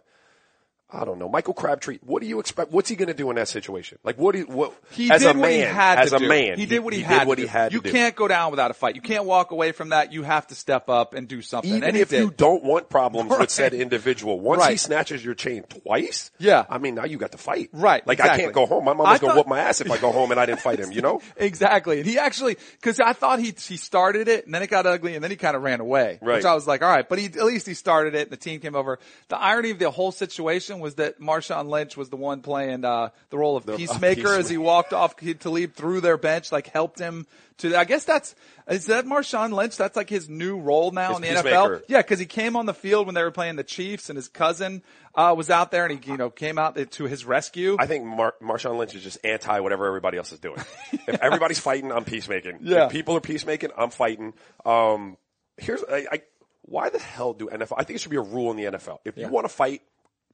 [0.94, 1.28] I don't know.
[1.28, 2.70] Michael Crabtree, what do you expect?
[2.70, 3.98] What's he going to do in that situation?
[4.04, 6.16] Like, what do you, what, He as did a man, what he had as to
[6.16, 6.28] a do.
[6.28, 7.20] man, He did what he, had.
[7.20, 7.50] did what to he do.
[7.52, 7.90] had You do.
[7.90, 8.94] can't go down without a fight.
[8.94, 10.12] You can't walk away from that.
[10.12, 11.70] You have to step up and do something.
[11.70, 13.40] Even and he if you don't want problems Right.
[13.40, 16.64] with said individual, once he snatches your chain twice, Yeah.
[16.70, 17.70] I mean, now you got to fight.
[17.72, 18.85] Right, Like, I can't go home.
[18.85, 20.61] My I mama's going to whoop my ass if I go home and I didn't
[20.61, 21.20] fight him, you know?
[21.37, 21.98] Exactly.
[22.00, 25.14] And he actually, cause I thought he, he started it and then it got ugly
[25.14, 26.18] and then he kind of ran away.
[26.22, 26.37] Right.
[26.37, 28.37] Which I was like, all right, but he, at least he started it and the
[28.37, 28.98] team came over.
[29.28, 33.08] The irony of the whole situation was that Marshawn Lynch was the one playing, uh,
[33.30, 36.52] the role of The- uh, peacemaker as he walked off to leave through their bench,
[36.52, 37.26] like helped him
[37.58, 38.34] to, I guess that's,
[38.68, 39.78] is that Marshawn Lynch?
[39.78, 41.76] That's like his new role now His in the peacemaker.
[41.78, 41.82] NFL?
[41.88, 44.28] Yeah, cause he came on the field when they were playing the Chiefs and his
[44.28, 44.82] cousin,
[45.14, 47.76] uh, was out there and he, you know, came out to his rescue.
[47.80, 50.60] I think Mar- Marshawn Lynch is just anti whatever everybody else is doing.
[50.92, 52.58] if everybody's fighting, I'm peacemaking.
[52.60, 52.86] Yeah.
[52.86, 54.34] If people are peacemaking, I'm fighting.
[54.66, 55.16] Um,
[55.56, 56.22] here's, I, I,
[56.62, 58.98] why the hell do NFL, I think it should be a rule in the NFL.
[59.04, 59.82] If you want to fight,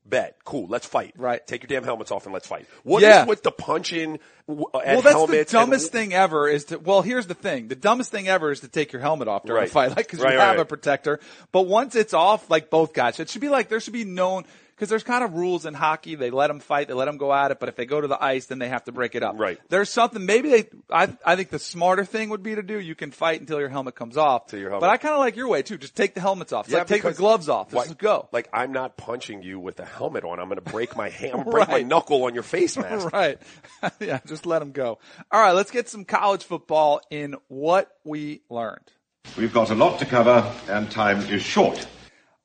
[0.07, 0.37] bet.
[0.45, 0.67] Cool.
[0.69, 1.15] Let's fight.
[1.17, 1.47] Right.
[1.47, 2.67] Take your damn helmets off and let's fight.
[2.83, 3.25] What is Yeah.
[3.27, 4.15] with the punching
[4.49, 7.69] uh, well, that's helmets the and- dumbest thing ever is to, well, here's the thing.
[7.69, 9.69] The dumbest thing ever is to take your helmet off during Right.
[9.69, 11.21] a fight, like, cause Right, you right, have a protector.
[11.53, 14.45] But once it's off, like both guys, it should be like, there should be known,
[14.81, 16.17] cause there's kind of rules in hockey.
[16.17, 18.09] They let them fight, they let them go at it, but if they go to
[18.09, 19.39] the ice, then they have to break it up.
[19.39, 19.59] Right.
[19.69, 22.95] There's something, maybe they, I, I think the smarter thing would be to do, you
[22.97, 24.47] can fight until your helmet comes off.
[24.49, 25.79] To your helmet- But I kind of like your way too.
[25.79, 26.65] Just take the helmets off.
[26.67, 27.73] It's Yeah, like take the gloves off.
[27.73, 28.29] Why- Let's go.
[28.33, 30.41] Like I'm not punching you with a helmet on.
[30.41, 33.13] I'm going to break my hand, break my knuckle on your face mask.
[33.13, 33.39] Right.
[34.01, 34.99] yeah, just let them go.
[35.31, 38.91] All right, let's get some college football in what we learned.
[39.37, 41.87] We've got a lot to cover, and time is short.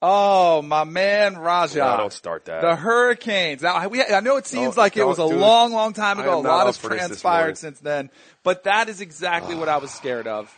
[0.01, 1.79] Oh, my man Raja.
[1.79, 2.61] No, don't start that.
[2.61, 3.61] The Hurricanes.
[3.61, 5.39] Now, I- we, I know it seems like it was a dude.
[5.39, 6.39] long, long time ago.
[6.39, 8.09] A lot has for this this transpired since then,
[8.43, 10.53] but that is exactly what I was scared of.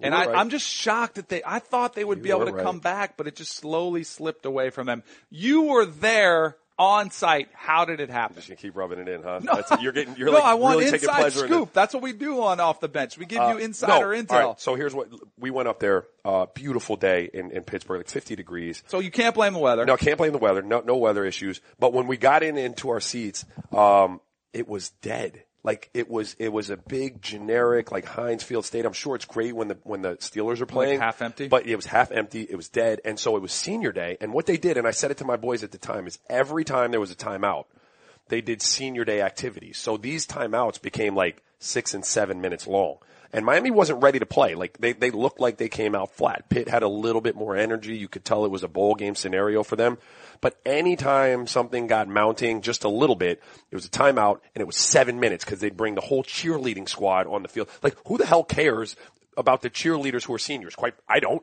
[0.00, 0.36] And I, right.
[0.36, 2.64] I'm just shocked that they, I thought they would You be able to right.
[2.64, 5.02] come back, but it just slowly slipped away from them.
[5.28, 7.48] You were there on site.
[7.54, 8.36] How did it happen?
[8.36, 9.40] Just gonna keep rubbing it in, huh?
[9.42, 11.72] No, That's, you're getting, you're no, like I want really inside scoop.
[11.72, 13.18] That's what we do on off the bench.
[13.18, 14.22] We give Uh, you insider no.
[14.22, 14.30] intel.
[14.42, 16.06] All right, so here's what we went up there.
[16.24, 18.82] Uh, beautiful day in, in Pittsburgh, like 50 degrees.
[18.86, 19.84] So you can't blame the weather.
[19.86, 20.62] No, can't blame the weather.
[20.62, 21.60] No, no weather issues.
[21.78, 24.20] But when we got in into our seats, um,
[24.52, 25.42] it was dead.
[25.64, 28.88] Like it was, it was a big generic like Heinz Field Stadium.
[28.88, 31.48] I'm sure it's great when the when the Steelers are playing, half empty?
[31.48, 32.46] But it was half empty.
[32.48, 34.16] It was dead, and so it was Senior Day.
[34.20, 36.18] And what they did, and I said it to my boys at the time, is
[36.28, 37.64] every time there was a timeout,
[38.28, 39.78] they did Senior Day activities.
[39.78, 42.98] So these timeouts became like six and seven minutes long.
[43.32, 44.54] And Miami wasn't ready to play.
[44.54, 46.48] Like they, they looked like they came out flat.
[46.48, 47.96] Pitt had a little bit more energy.
[47.96, 49.98] You could tell it was a bowl game scenario for them.
[50.40, 54.66] But anytime something got mounting just a little bit, it was a timeout and it
[54.66, 57.68] was seven minutes because they'd bring the whole cheerleading squad on the field.
[57.82, 58.96] Like who the hell cares
[59.36, 60.74] about the cheerleaders who are seniors?
[60.74, 61.42] Quite, I don't.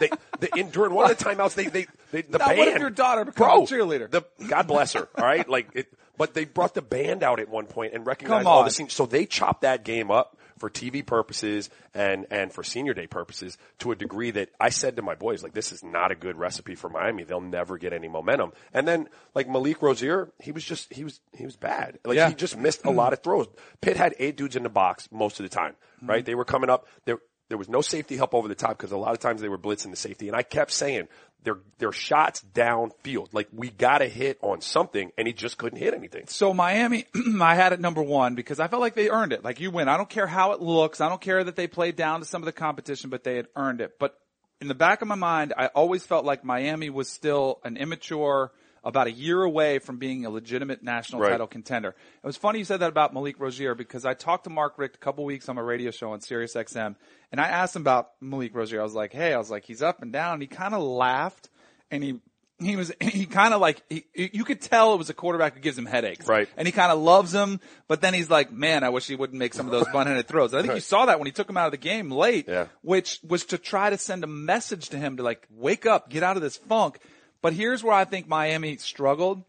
[0.00, 2.58] They, they in, during one of the timeouts, they, they, they the Now, band.
[2.58, 4.10] what if your daughter becomes Bro, a cheerleader?
[4.10, 5.08] The, God bless her.
[5.16, 5.48] All right.
[5.48, 8.70] Like it, but they brought the band out at one point and recognized all the
[8.70, 8.92] seniors.
[8.92, 13.58] So they chopped that game up for TV purposes and, and for senior day purposes
[13.80, 16.36] to a degree that I said to my boys, like, this is not a good
[16.36, 17.24] recipe for Miami.
[17.24, 18.52] They'll never get any momentum.
[18.72, 21.98] And then, like, Malik Rosier, he was just, he was, he was bad.
[22.04, 22.28] Like, Yeah.
[22.28, 23.48] he just missed a lot of throws.
[23.80, 26.08] Pitt had eight dudes in the box most of the time, mm-hmm.
[26.08, 26.24] right?
[26.24, 26.86] They were coming up.
[27.06, 27.18] There,
[27.52, 29.58] there was no safety help over the top because a lot of times they were
[29.58, 30.28] blitzing the safety.
[30.28, 31.08] And I kept saying,
[31.44, 33.28] their, their shots downfield.
[33.32, 36.26] Like, we gotta hit on something and he just couldn't hit anything.
[36.28, 37.06] So Miami,
[37.40, 39.44] I had it number one because I felt like they earned it.
[39.44, 39.88] Like you win.
[39.88, 41.00] I don't care how it looks.
[41.00, 43.48] I don't care that they played down to some of the competition, but they had
[43.56, 43.98] earned it.
[43.98, 44.16] But
[44.60, 48.52] in the back of my mind, I always felt like Miami was still an immature,
[48.84, 51.30] about a year away from being a legitimate national Right.
[51.30, 51.90] title contender.
[51.90, 54.96] It was funny you said that about Malik Rosier because I talked to Mark Richt
[54.96, 56.96] a couple weeks on my radio show on Sirius XM
[57.30, 58.80] and I asked him about Malik Rosier.
[58.80, 60.34] I was like, Hey, I was like, he's up and down.
[60.34, 61.48] And he kind of laughed
[61.90, 62.20] and he,
[62.58, 65.60] he was he kind of like he, you could tell it was a quarterback who
[65.60, 66.48] gives him headaches, Right.
[66.56, 69.38] And he kind of loves him, but then he's like, man, I wish he wouldn't
[69.38, 70.54] make some of those bun-headed throws.
[70.54, 72.66] I think you saw that when he took him out of the game late, Yeah.
[72.82, 76.22] which was to try to send a message to him to like wake up, get
[76.24, 76.98] out of this funk.
[77.42, 79.42] But here's where I think Miami struggled.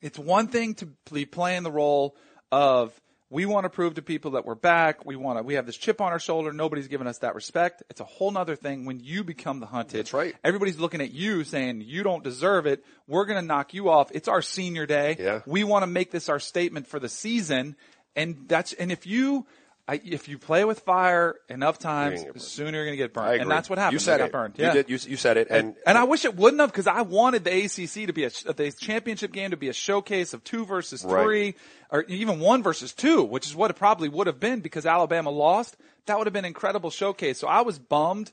[0.00, 2.16] It's one thing to be playing the role
[2.52, 2.98] of
[3.30, 5.04] we want to prove to people that we're back.
[5.04, 6.52] We want to, we have this chip on our shoulder.
[6.52, 7.82] Nobody's giving us that respect.
[7.90, 9.98] It's a whole nother thing when you become the hunted.
[9.98, 10.34] That's right.
[10.42, 12.84] Everybody's looking at you saying you don't deserve it.
[13.06, 14.10] We're going to knock you off.
[14.14, 15.16] It's our senior day.
[15.18, 15.42] Yeah.
[15.44, 17.76] We want to make this our statement for the season.
[18.16, 19.46] And that's, and if you,
[19.90, 23.40] I, if you play with fire enough times, get sooner you're going to get burned.
[23.40, 23.94] And that's what happened.
[23.94, 24.32] You said got it.
[24.32, 24.58] burned.
[24.58, 24.72] You Yeah.
[24.74, 24.90] did.
[24.90, 25.48] You, you said it.
[25.50, 28.28] And And I wish it wouldn't have because I wanted the ACC to be a
[28.30, 31.24] the championship game to be a showcase of two versus Right.
[31.24, 31.54] three,
[31.90, 35.30] or even one versus two, which is what it probably would have been because Alabama
[35.30, 35.74] lost.
[36.04, 37.38] That would have been an incredible showcase.
[37.38, 38.30] So I was bummed.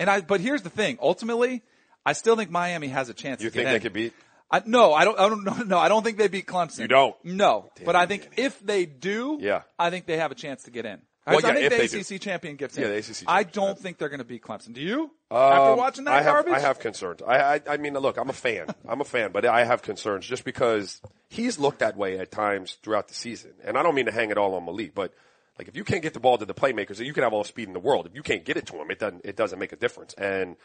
[0.00, 0.98] And I, but here's the thing.
[1.02, 1.62] Ultimately,
[2.06, 3.42] I still think Miami has a chance.
[3.42, 4.14] you to think they could beat?
[4.54, 5.18] I, no, I don't.
[5.18, 5.44] I don't.
[5.44, 6.80] No, no, I don't think they beat Clemson.
[6.80, 7.16] You don't?
[7.24, 8.46] No, Damn but I think Danny.
[8.46, 9.62] if they do, Yeah.
[9.78, 11.00] I think they have a chance to get in.
[11.26, 12.82] Well, I think the ACC champion gets in.
[12.82, 14.74] Yeah, the ACC I don't think they're going to beat Clemson.
[14.74, 15.10] Do you?
[15.30, 17.22] After Um, watching that I have, garbage, I have concerns.
[17.22, 18.66] I, I, I mean, look, I'm a fan.
[18.88, 22.76] I'm a fan, but I have concerns just because he's looked that way at times
[22.82, 23.52] throughout the season.
[23.64, 25.14] And I don't mean to hang it all on Malik, but
[25.58, 27.48] like if you can't get the ball to the playmakers, you can have all the
[27.48, 28.04] speed in the world.
[28.06, 30.12] If you can't get it to him, it doesn't, it doesn't make a difference.
[30.14, 30.56] And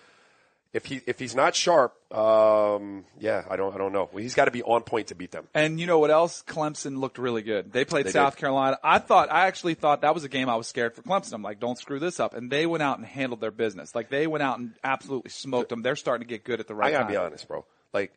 [0.73, 4.09] if he, if he's not sharp, um, yeah, I don't, I don't know.
[4.11, 5.47] Well, he's got to be on point to beat them.
[5.53, 6.43] And you know what else?
[6.47, 7.71] Clemson looked really good.
[7.71, 8.41] They played They South did.
[8.41, 8.77] Carolina.
[8.83, 11.33] I thought, I actually thought that was a game I was scared for Clemson.
[11.33, 12.33] I'm like, don't screw this up.
[12.35, 13.95] And they went out and handled their business.
[13.95, 15.81] Like they went out and absolutely smoked them.
[15.81, 17.11] They're starting to get good at the right I gotta time.
[17.13, 17.65] be honest, bro.
[17.93, 18.11] Like,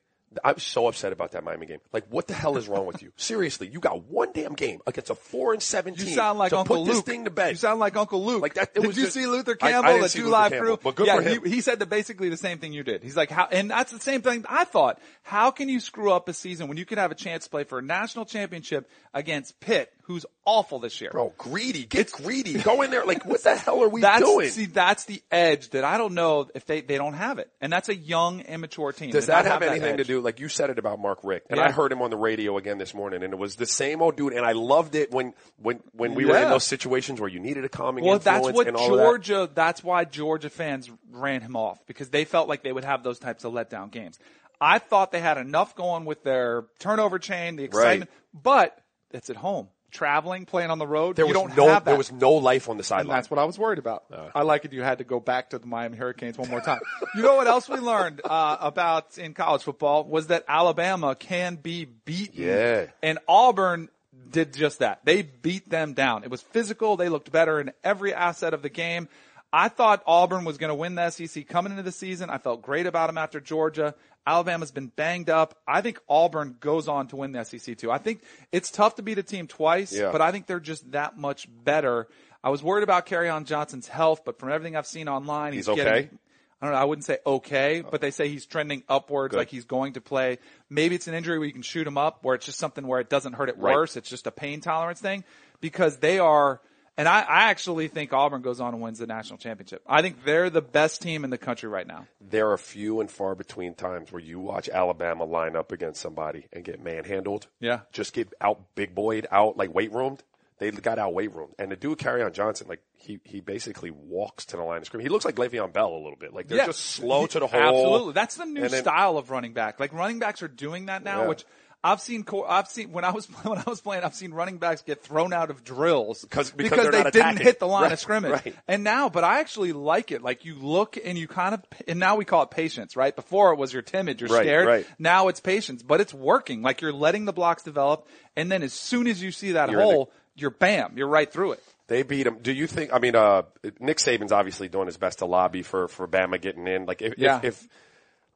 [0.45, 1.79] I'm so upset about that Miami game.
[1.93, 3.13] Like, what the hell is wrong with you?
[3.17, 6.09] Seriously, you got one damn game against a four and seventeen.
[6.09, 6.95] You sound like to Uncle put Luke.
[6.95, 7.51] this thing to bed.
[7.51, 8.43] You sound like Uncle Luke.
[8.43, 10.19] Like that- it did was you just- see Luther I- I Campbell, didn't the Two
[10.21, 10.79] Luther Live Campbell, crew?
[10.85, 11.45] but good yeah, for him.
[11.45, 13.03] He, he said that basically the same thing you did.
[13.03, 15.01] He's like, how, and that's the same thing I thought.
[15.23, 17.65] How can you screw up a season when you could have a chance to play
[17.65, 21.11] for a national championship against Pitt, who's awful this year?
[21.11, 21.85] Bro, greedy.
[21.85, 22.55] Get greedy.
[22.63, 23.05] Go in there.
[23.05, 24.49] Like, what the hell are we that's, doing?
[24.49, 27.51] See, that's the edge that I don't know if they, they don't have it.
[27.61, 29.11] And that's a young, immature team.
[29.11, 30.21] Does that have anything to do?
[30.23, 31.65] Like you said it about Mark Richt, and Yeah.
[31.67, 34.17] I heard him on the radio again this morning, and it was the same old
[34.17, 34.33] dude.
[34.33, 37.65] And I loved it when when when we were in those situations where you needed
[37.65, 39.05] a calming Well, influence that's what and all of that.
[39.05, 39.51] Georgia.
[39.55, 43.19] That's why Georgia fans ran him off because they felt like they would have those
[43.19, 44.19] types of letdown games.
[44.61, 48.79] I thought they had enough going with their turnover chain, the excitement, but
[49.11, 51.17] it's at home, traveling, playing on the road.
[51.17, 51.91] There you was don't no have that.
[51.91, 53.17] there was no life on the and sideline.
[53.17, 54.05] that's what I was worried about.
[54.35, 54.73] I like it.
[54.73, 56.81] You had to go back to the Miami Hurricanes one more time.
[57.15, 61.57] you know what else we learned uh, about in college football was that Alabama can
[61.57, 62.43] be beaten.
[62.43, 62.87] Yeah.
[63.03, 63.89] And Auburn
[64.31, 65.05] did just that.
[65.05, 66.25] They beat them down.
[66.25, 66.97] It was physical.
[66.97, 69.09] They looked better in every asset of the game.
[69.53, 72.31] I thought Auburn was going to win the SEC coming into the season.
[72.31, 73.95] I felt great about them after Georgia.
[74.27, 75.59] Alabama's been banged up.
[75.67, 77.91] I think Auburn goes on to win the SEC too.
[77.91, 80.11] I think it's tough to beat a team twice, Yeah.
[80.13, 82.09] but I think they're just that much better.
[82.43, 85.73] I was worried about on Johnson's health, but from everything I've seen online, he's, He's
[85.79, 85.85] okay?
[85.85, 86.19] getting
[86.61, 86.81] I don't know.
[86.81, 87.89] I wouldn't say okay, oh.
[87.91, 89.39] but they say he's trending upwards, Good.
[89.39, 90.39] like he's going to play.
[90.71, 93.01] Maybe it's an injury where you can shoot him up, where it's just something where
[93.01, 93.75] it doesn't hurt it Right.
[93.75, 93.97] worse.
[93.97, 95.25] It's just a pain tolerance thing
[95.61, 96.61] because they are.
[96.99, 99.83] And I, I actually think Auburn goes on and wins the national championship.
[99.87, 102.07] I think they're the best team in the country right now.
[102.21, 106.47] there are few and far between times where you watch Alabama line up against somebody
[106.53, 107.47] and get manhandled.
[107.61, 107.81] Yeah.
[107.93, 110.23] Just get out big boyed out like weight roomed.
[110.59, 111.55] They got out weight roomed.
[111.59, 115.05] And the dude Kerryon Johnson, like he, he basically walks to the line of scrimmage.
[115.07, 116.33] He looks like Le'Veon Bell a little bit.
[116.35, 116.67] Like they're Yeah.
[116.67, 117.59] just slow to the hole.
[117.61, 119.81] Absolutely, that's the new then- style of running back.
[119.81, 121.29] Like running backs are doing that now, Yeah.
[121.29, 121.45] which
[121.85, 122.25] I've seen.
[122.49, 124.05] I've seen when I was when I was playing.
[124.05, 127.67] I've seen running backs get thrown out of drills because they're they didn't hit the
[127.67, 128.31] line Right, of scrimmage.
[128.31, 128.55] right.
[128.69, 130.23] And now, but I actually like it.
[130.23, 133.15] Like you look and you kind of, and now we call it patience, right?
[133.17, 134.67] Before it was you're timid, you're Right, scared.
[134.69, 134.87] right.
[134.99, 136.63] Now it's patience, but it's working.
[136.63, 139.81] Like you're letting the blocks develop, and then as soon as you see that You're
[139.81, 141.65] in the- hole, you're bam, you're right through it.
[141.89, 142.39] They beat him.
[142.41, 142.93] Do you think?
[142.95, 143.43] I mean, uh,
[143.81, 146.87] Nick Saban's obviously doing his best to lobby for for Bama getting in.
[146.87, 147.39] Like, if, Yeah.
[147.43, 147.69] if, if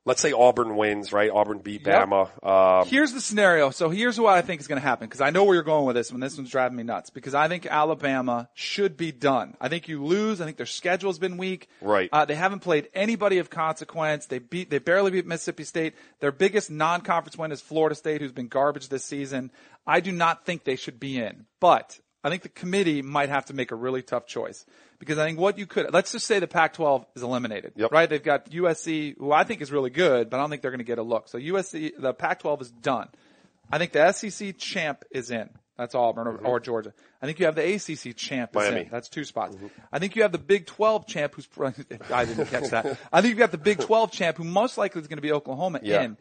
[0.07, 1.31] let's say Auburn wins, right?
[1.31, 2.09] Auburn beat Yep.
[2.09, 2.47] Bama.
[2.83, 3.69] Um, Here's the scenario.
[3.71, 5.85] So here's what I think is going to happen because I know where you're going
[5.85, 9.55] with this, and this one's driving me nuts because I think Alabama should be done.
[9.61, 10.40] I think you lose.
[10.40, 11.69] I think their schedule's been weak.
[11.83, 12.09] Right.
[12.11, 14.27] Uh, they haven't played anybody of consequence.
[14.27, 14.71] They beat.
[14.71, 15.95] They barely beat Mississippi State.
[16.21, 19.51] Their biggest non-conference win is Florida State, who's been garbage this season.
[19.87, 23.46] I do not think they should be in, but I think the committee might have
[23.46, 24.66] to make a really tough choice
[24.98, 27.92] because I think what you could let's just say the Pac-12 is eliminated, Yep.
[27.92, 28.08] right?
[28.10, 30.78] They've got USC, who I think is really good, but I don't think they're going
[30.78, 31.28] to get a look.
[31.28, 33.08] So USC, the Pac-12 is done.
[33.70, 35.48] I think the SEC champ is in.
[35.78, 36.46] That's Auburn or, mm-hmm.
[36.46, 36.94] or Georgia.
[37.20, 38.50] I think you have the ACC champ.
[38.52, 38.80] is Miami.
[38.82, 38.88] in.
[38.90, 39.56] That's two spots.
[39.56, 39.66] Mm-hmm.
[39.92, 41.48] I think you have the Big 12 champ who's,
[42.10, 42.86] I didn't catch that.
[43.12, 45.32] I think you've got the Big 12 champ who most likely is going to be
[45.32, 46.02] Oklahoma Yeah.
[46.02, 46.16] in.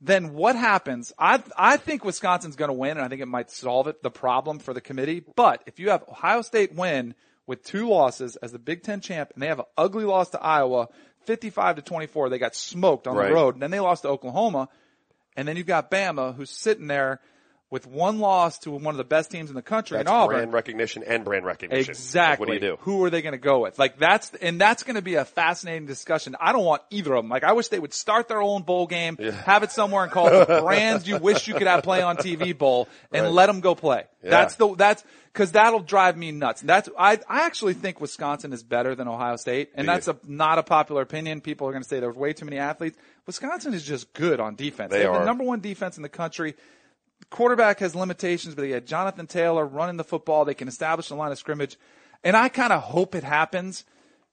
[0.00, 1.12] Then what happens?
[1.18, 4.10] I, I think Wisconsin's going to win and I think it might solve it, the
[4.10, 5.22] problem for the committee.
[5.36, 7.14] But if you have Ohio State win
[7.46, 10.42] with two losses as the Big Ten champ and they have an ugly loss to
[10.42, 10.88] Iowa,
[11.26, 13.28] 55 to 24, they got smoked on Right.
[13.28, 14.68] the road and then they lost to Oklahoma.
[15.36, 17.20] And then you've got Bama who's sitting there
[17.70, 20.36] with one loss to one of the best teams in the country That's in Auburn.
[20.36, 21.90] brand recognition and brand recognition.
[21.92, 22.44] Exactly.
[22.46, 22.78] What do you do?
[22.82, 23.78] Who are they going to go with?
[23.78, 26.34] Like that's and that's going to be a fascinating discussion.
[26.40, 27.30] I don't want either of them.
[27.30, 30.26] Like I wish they would start their own bowl game, have it somewhere and call
[30.28, 33.32] it the brands you wish you could have play on TV bowl, and Right.
[33.32, 34.04] let them go play.
[34.24, 34.30] Yeah.
[34.30, 36.62] That's the that's because that'll drive me nuts.
[36.62, 40.58] That's I I actually think Wisconsin is better than Ohio State, and that's a not
[40.58, 41.40] a popular opinion.
[41.40, 42.98] People are going to say there's way too many athletes.
[43.26, 44.90] Wisconsin is just good on defense.
[44.90, 45.18] They have are.
[45.20, 46.54] the number one defense in the country
[47.28, 50.44] quarterback has limitations, but they had Jonathan Taylor running the football.
[50.44, 51.76] They can establish the line of scrimmage.
[52.24, 53.84] And I kind of hope it happens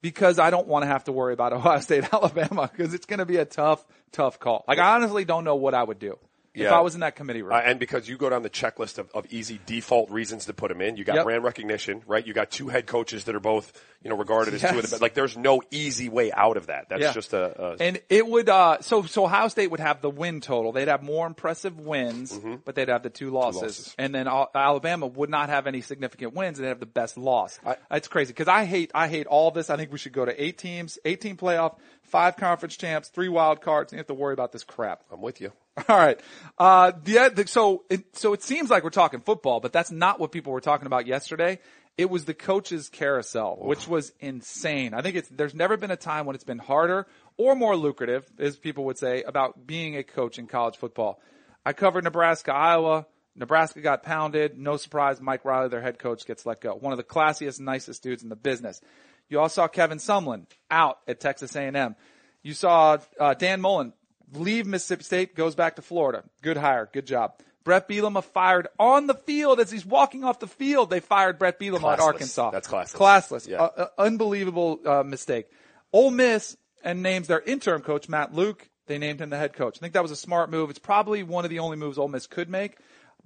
[0.02, 3.19] because I don't want to have to worry about Ohio State, Alabama because it's going
[3.19, 4.63] to be a tough, tough call.
[4.67, 6.17] Like I honestly don't know what I would do
[6.65, 7.54] if I was in that committee room.
[7.54, 10.70] Uh, and because you go down the checklist of, of easy default reasons to put
[10.70, 11.24] them in, you got Yep.
[11.26, 12.26] brand recognition, right?
[12.26, 13.72] You got two head coaches that are both,
[14.04, 15.02] you know, regarded as two of the best.
[15.02, 16.89] Like, there's no easy way out of that.
[16.89, 17.13] That's Yeah.
[17.13, 20.41] just a, a and it would, uh, so, so Ohio State would have the win
[20.41, 20.72] total.
[20.72, 23.58] They'd have more impressive wins, but they'd have the two losses.
[23.58, 23.65] Mm-hmm.
[23.65, 23.96] losses.
[23.98, 27.60] And then Alabama would not have any significant wins and they'd have the best loss.
[27.91, 28.34] It's crazy.
[28.34, 29.70] Cause I hate, I hate all this.
[29.70, 31.76] I think we should go to eight teams, 18 playoff,
[32.08, 33.91] five conference champs, three wild cards.
[33.91, 35.04] And you have to worry about this crap.
[35.12, 35.52] I'm with you.
[35.89, 36.20] All right.
[36.58, 40.20] Uh, the, the, so, it, so it seems like we're talking football, but that's not
[40.20, 41.60] what people were talking about yesterday.
[41.98, 44.93] It was the coaches carousel, which was insane.
[44.93, 48.26] I think it's, there's never been a time when it's been harder or more lucrative,
[48.38, 51.20] as people would say, about being a coach in college football.
[51.65, 53.08] I covered Nebraska, Iowa.
[53.36, 54.58] Nebraska got pounded.
[54.58, 55.22] No surprise.
[55.22, 56.74] Mike Riley, their head coach, gets let go.
[56.76, 58.82] One of the classiest, nicest dudes in the business.
[59.29, 61.95] You all saw Kevin Sumlin out at Texas A&M.
[62.43, 63.93] You saw uh, Dan Mullen
[64.33, 66.23] leave Mississippi State, goes back to Florida.
[66.41, 67.33] Good hire, good job.
[67.63, 70.89] Bret Bielema fired on the field as he's walking off the field.
[70.89, 72.51] They fired Bret Bielema at Arkansas.
[72.51, 72.95] That's classless.
[72.95, 73.47] Classless.
[73.47, 73.61] Yeah.
[73.61, 75.47] Uh, uh, unbelievable uh, mistake.
[75.91, 78.69] Ole Miss and names their interim coach Matt Luke.
[78.85, 79.77] They named him the head coach.
[79.77, 80.69] I think that was a smart move.
[80.69, 82.77] It's probably one of the only moves Ole Miss could make.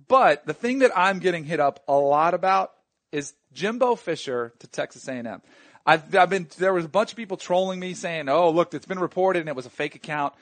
[0.07, 2.71] But the thing that I'm getting hit up a lot about
[3.11, 5.43] is Jimbo Fisher to Texas A&M.
[5.85, 8.85] I've, I've been there was a bunch of people trolling me saying, "Oh, look, it's
[8.85, 10.33] been reported and it was a fake account."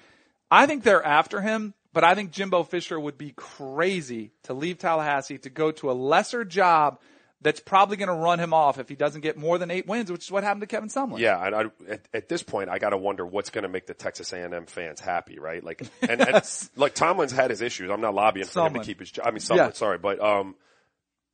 [0.52, 4.80] I think they're after him, but I think Jimbo Fisher would be crazy to leave
[4.80, 7.00] Tallahassee to go to a lesser job
[7.42, 10.12] that's probably going to run him off if he doesn't get more than eight wins,
[10.12, 11.20] which is what happened to Kevin Sumlin.
[11.20, 13.86] Yeah, I, I, at, at this point, I got to wonder what's going to make
[13.86, 15.64] the Texas A&M fans happy, right?
[15.64, 16.64] Like, and, Yes.
[16.74, 17.90] and like Tomlin's had his issues.
[17.92, 19.26] I'm not lobbying for him to keep his job.
[19.26, 19.72] I mean, Sumlin, Yeah.
[19.72, 20.56] sorry, but um,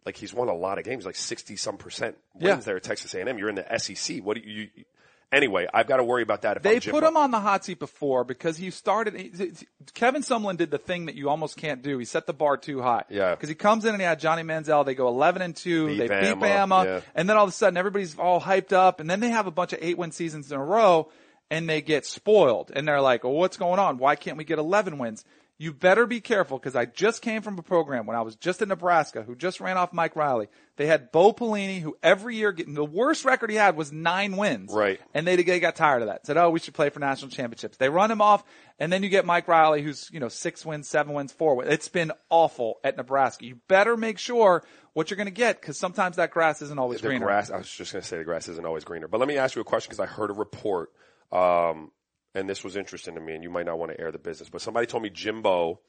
[0.06, 2.56] like he's won a lot of games, like sixty some percent wins Yeah.
[2.58, 3.38] there at Texas A&M.
[3.38, 4.20] You're in the SEC.
[4.24, 4.70] What do you?
[4.76, 4.84] you
[5.32, 6.58] anyway, I've got to worry about that.
[6.58, 9.16] If They put him on the hot seat before because he started.
[9.16, 9.52] he-
[9.94, 11.98] Kevin Sumlin did the thing that you almost can't do.
[11.98, 13.04] He set the bar too high.
[13.10, 13.32] Yeah.
[13.36, 14.86] Because he comes in and he had Johnny Manziel.
[14.86, 15.88] They go 11 and 2.
[15.88, 16.86] Beat they beat Bama, Bama.
[16.86, 17.02] yeah.
[17.16, 19.00] And then all of a sudden everybody's all hyped up.
[19.00, 21.10] And then they have a bunch of eight win seasons in a row
[21.52, 22.72] and they get spoiled.
[22.74, 23.98] And they're like, well, what's going on?
[23.98, 25.26] Why can't we get 11 wins?
[25.58, 28.62] You better be careful because I just came from a program when I was just
[28.62, 30.50] in Nebraska who just ran off Mike Riley.
[30.76, 34.36] They had Bo Pelini who every year getting the worst record he had was nine
[34.36, 34.74] wins.
[34.74, 35.00] Right.
[35.14, 36.26] And they, they got tired of that.
[36.26, 37.78] Said, oh, we should play for national championships.
[37.78, 38.44] They run him off,
[38.80, 41.72] and then you get Mike Riley, who's, you know, six wins, seven wins, four wins.
[41.72, 43.46] It's been awful at Nebraska.
[43.46, 47.00] You better make sure what you're going to get, because sometimes that grass isn't always
[47.00, 47.28] the greener.
[47.28, 47.50] grass.
[47.50, 49.08] I was just going to say the grass isn't always greener.
[49.08, 50.92] But let me ask you a question because I heard a report,
[51.32, 51.92] um,
[52.36, 54.50] and this was interesting to me, and you might not want to air the business,
[54.50, 55.80] but somebody told me Jimbo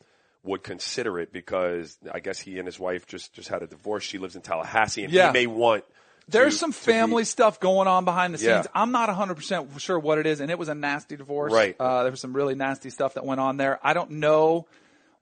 [0.45, 4.05] would consider it because I guess he and his wife just just had a divorce.
[4.05, 5.27] She lives in Tallahassee, and Yeah.
[5.29, 5.85] he may want.
[6.29, 8.49] There's to- some family stuff going on behind the scenes.
[8.49, 8.63] Yeah.
[8.75, 11.53] I'm not 100% sure what it is, and it was a nasty divorce.
[11.53, 11.77] Right.
[11.79, 13.79] Uh, there was some really nasty stuff that went on there.
[13.83, 14.67] I don't know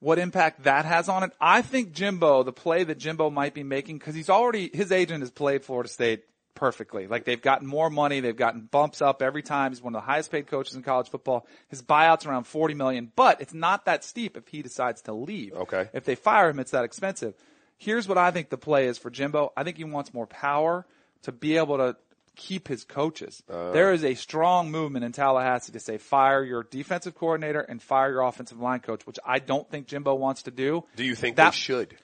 [0.00, 1.32] what impact that has on it.
[1.40, 5.20] I think Jimbo, the play that Jimbo might be making, because he's already, his agent
[5.20, 7.06] has played Florida State perfectly.
[7.06, 9.72] Like they've gotten more money, they've gotten bumps up every time.
[9.72, 11.46] He's one of the highest paid coaches in college football.
[11.68, 15.52] His buyout's around 40 million, but it's not that steep if he decides to leave.
[15.54, 15.88] Okay.
[15.92, 17.34] If they fire him, it's that expensive.
[17.76, 19.52] Here's what I think the play is for Jimbo.
[19.56, 20.86] I think he wants more power
[21.22, 21.96] to be able to
[22.36, 23.42] keep his coaches.
[23.48, 23.70] Uh.
[23.70, 28.10] there is a strong movement in Tallahassee to say fire your defensive coordinator and fire
[28.10, 30.84] your offensive line coach, which I don't think Jimbo wants to do.
[30.96, 31.96] Do you think That- they should?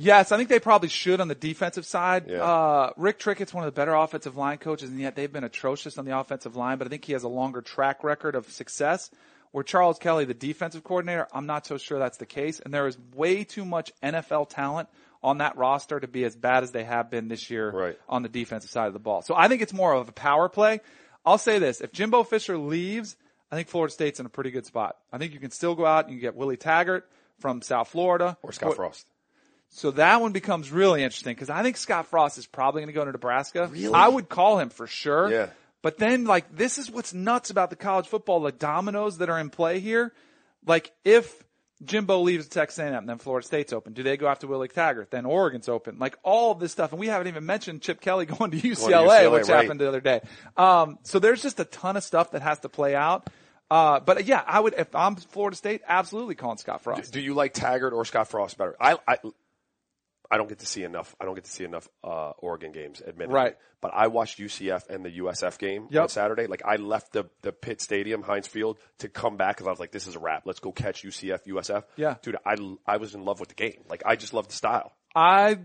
[0.00, 2.26] Yes, I think they probably should on the defensive side.
[2.28, 2.42] Yeah.
[2.42, 5.98] Uh, Rick Trickett's one of the better offensive line coaches, and yet they've been atrocious
[5.98, 9.10] on the offensive line, but I think he has a longer track record of success.
[9.50, 12.86] Where Charles Kelly, the defensive coordinator, I'm not so sure that's the case, and there
[12.86, 14.88] is way too much NFL talent
[15.22, 17.98] on that roster to be as bad as they have been this year Right.
[18.10, 19.22] on the defensive side of the ball.
[19.22, 20.80] So I think it's more of a power play.
[21.24, 21.80] I'll say this.
[21.80, 23.16] If Jimbo Fisher leaves,
[23.50, 24.96] I think Florida State's in a pretty good spot.
[25.12, 27.08] I think you can still go out and you get Willie Taggart
[27.40, 28.36] from South Florida.
[28.42, 29.06] Or Scott Frost.
[29.70, 32.94] So that one becomes really interesting because I think Scott Frost is probably going to
[32.94, 33.68] go to Nebraska.
[33.70, 33.92] Really?
[33.92, 35.30] I would call him for sure.
[35.30, 35.48] Yeah.
[35.82, 39.38] But then, like, this is what's nuts about the college football, the dominoes that are
[39.38, 40.12] in play here.
[40.66, 41.44] Like, if
[41.84, 43.92] Jimbo leaves Texas A&M, then Florida State's open.
[43.92, 45.12] Do they go after Willie Taggart?
[45.12, 45.98] Then Oregon's open.
[46.00, 46.90] Like, all of this stuff.
[46.90, 49.62] And we haven't even mentioned Chip Kelly going to UCLA, UCLA, which right.
[49.62, 50.20] happened the other day.
[50.56, 53.30] Um, so there's just a ton of stuff that has to play out.
[53.70, 57.12] Uh, but yeah, I would, if I'm Florida State, absolutely calling Scott Frost.
[57.12, 58.74] Do you like Taggart or Scott Frost better?
[58.80, 59.18] I, I,
[60.30, 61.16] I don't get to see enough.
[61.20, 63.34] I don't get to see enough uh, Oregon games, admittedly.
[63.34, 63.56] Right.
[63.80, 66.02] But I watched UCF and the USF game Yep.
[66.02, 66.46] on Saturday.
[66.46, 69.80] Like I left the the Pitt Stadium, Heinz Field, to come back because I was
[69.80, 70.42] like, "This is a wrap.
[70.44, 72.16] Let's go catch UCF, USF." Yeah.
[72.22, 72.56] dude, I
[72.86, 73.84] I was in love with the game.
[73.88, 74.92] Like I just love the style.
[75.14, 75.58] I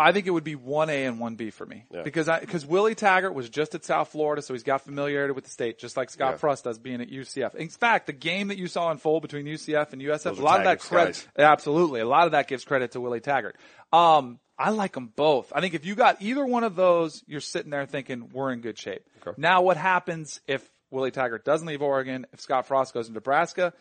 [0.00, 2.02] I think it would be one A and one B for me Yeah.
[2.02, 5.44] because I because Willie Taggart was just at South Florida, so he's got familiarity with
[5.44, 6.36] the state, just like Scott Yeah.
[6.38, 7.54] Frost does being at UCF.
[7.54, 10.58] In fact, the game that you saw unfold between UCF and USF, Those a lot
[10.60, 13.56] of that credit, absolutely, a lot of that gives credit to Willie Taggart.
[13.92, 15.52] Um, I like them both.
[15.54, 18.60] I think if you got either one of those, you're sitting there thinking we're in
[18.60, 19.02] good shape.
[19.38, 22.26] Now, what happens if Willie Taggart doesn't leave Oregon?
[22.32, 23.72] If Scott Frost goes to Nebraska?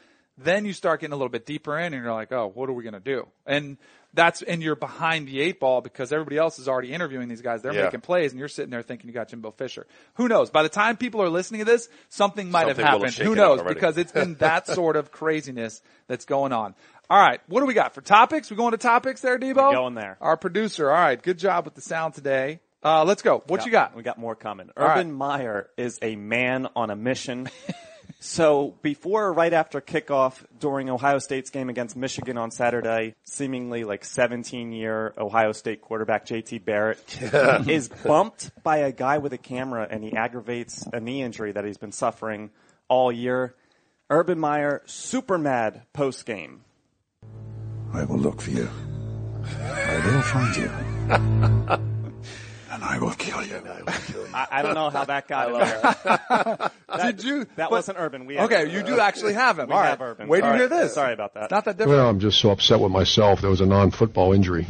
[0.41, 2.73] Then you start getting a little bit deeper in and you're like, oh, what are
[2.73, 3.27] we going to do?
[3.45, 3.77] And
[4.13, 7.61] that's, and you're behind the eight ball because everybody else is already interviewing these guys.
[7.61, 7.83] They're Yeah.
[7.83, 9.85] making plays and you're sitting there thinking you got Jimbo Fisher.
[10.15, 10.49] Who knows?
[10.49, 13.27] By the time people are listening to this, something might Something have will have happened.
[13.27, 13.61] Who knows?
[13.61, 16.73] Because it's been that sort of craziness that's going on.
[17.09, 17.41] All right.
[17.47, 18.49] What do we got for topics?
[18.49, 19.73] We going to topics there, Debo?
[19.73, 20.17] going there.
[20.21, 20.89] Our producer.
[20.89, 21.21] All right.
[21.21, 22.61] Good job with the sound today.
[22.81, 23.43] Uh, let's go.
[23.47, 23.93] What you got?
[23.93, 24.69] We got more coming.
[24.77, 24.99] All right.
[24.99, 27.49] Urban Meyer is a man on a mission.
[28.19, 33.85] so before or right after kickoff during Ohio State's game against Michigan on Saturday, seemingly
[33.85, 36.99] like 17 year Ohio State quarterback JT Barrett
[37.67, 41.63] is bumped by a guy with a camera and he aggravates a knee injury that
[41.63, 42.51] he's been suffering
[42.89, 43.55] all year.
[44.09, 46.65] Urban Meyer super mad post game.
[47.93, 48.69] I will look for you.
[49.61, 51.85] I will find you.
[52.79, 53.57] and I will kill you.
[53.57, 54.29] I, will kill you.
[54.33, 56.71] I don't know how that got in there.
[57.11, 57.39] Did you?
[57.55, 58.25] That but- wasn't Urban.
[58.25, 58.71] We have Okay.
[58.71, 59.67] You do actually have him.
[59.67, 59.89] We All right.
[59.89, 60.27] have Urban.
[60.29, 60.93] Wait to Sorry- hear this.
[60.93, 61.43] Sorry about that.
[61.43, 61.97] It's not that different.
[61.97, 63.41] Well, I'm just so upset with myself.
[63.41, 64.65] There was a non-football injury.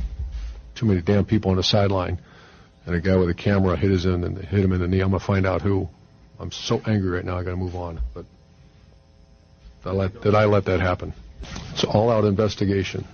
[0.76, 2.20] Too many damn people on the sideline,
[2.86, 5.02] and a guy with a camera hit his in and hit him in the knee.
[5.02, 5.88] I'm gonna find out who.
[6.40, 7.38] I'm so angry right now.
[7.38, 8.00] I gotta move on.
[8.14, 8.26] But
[9.84, 11.14] did I let, did I let that happen?
[11.74, 13.06] It's all-out investigation.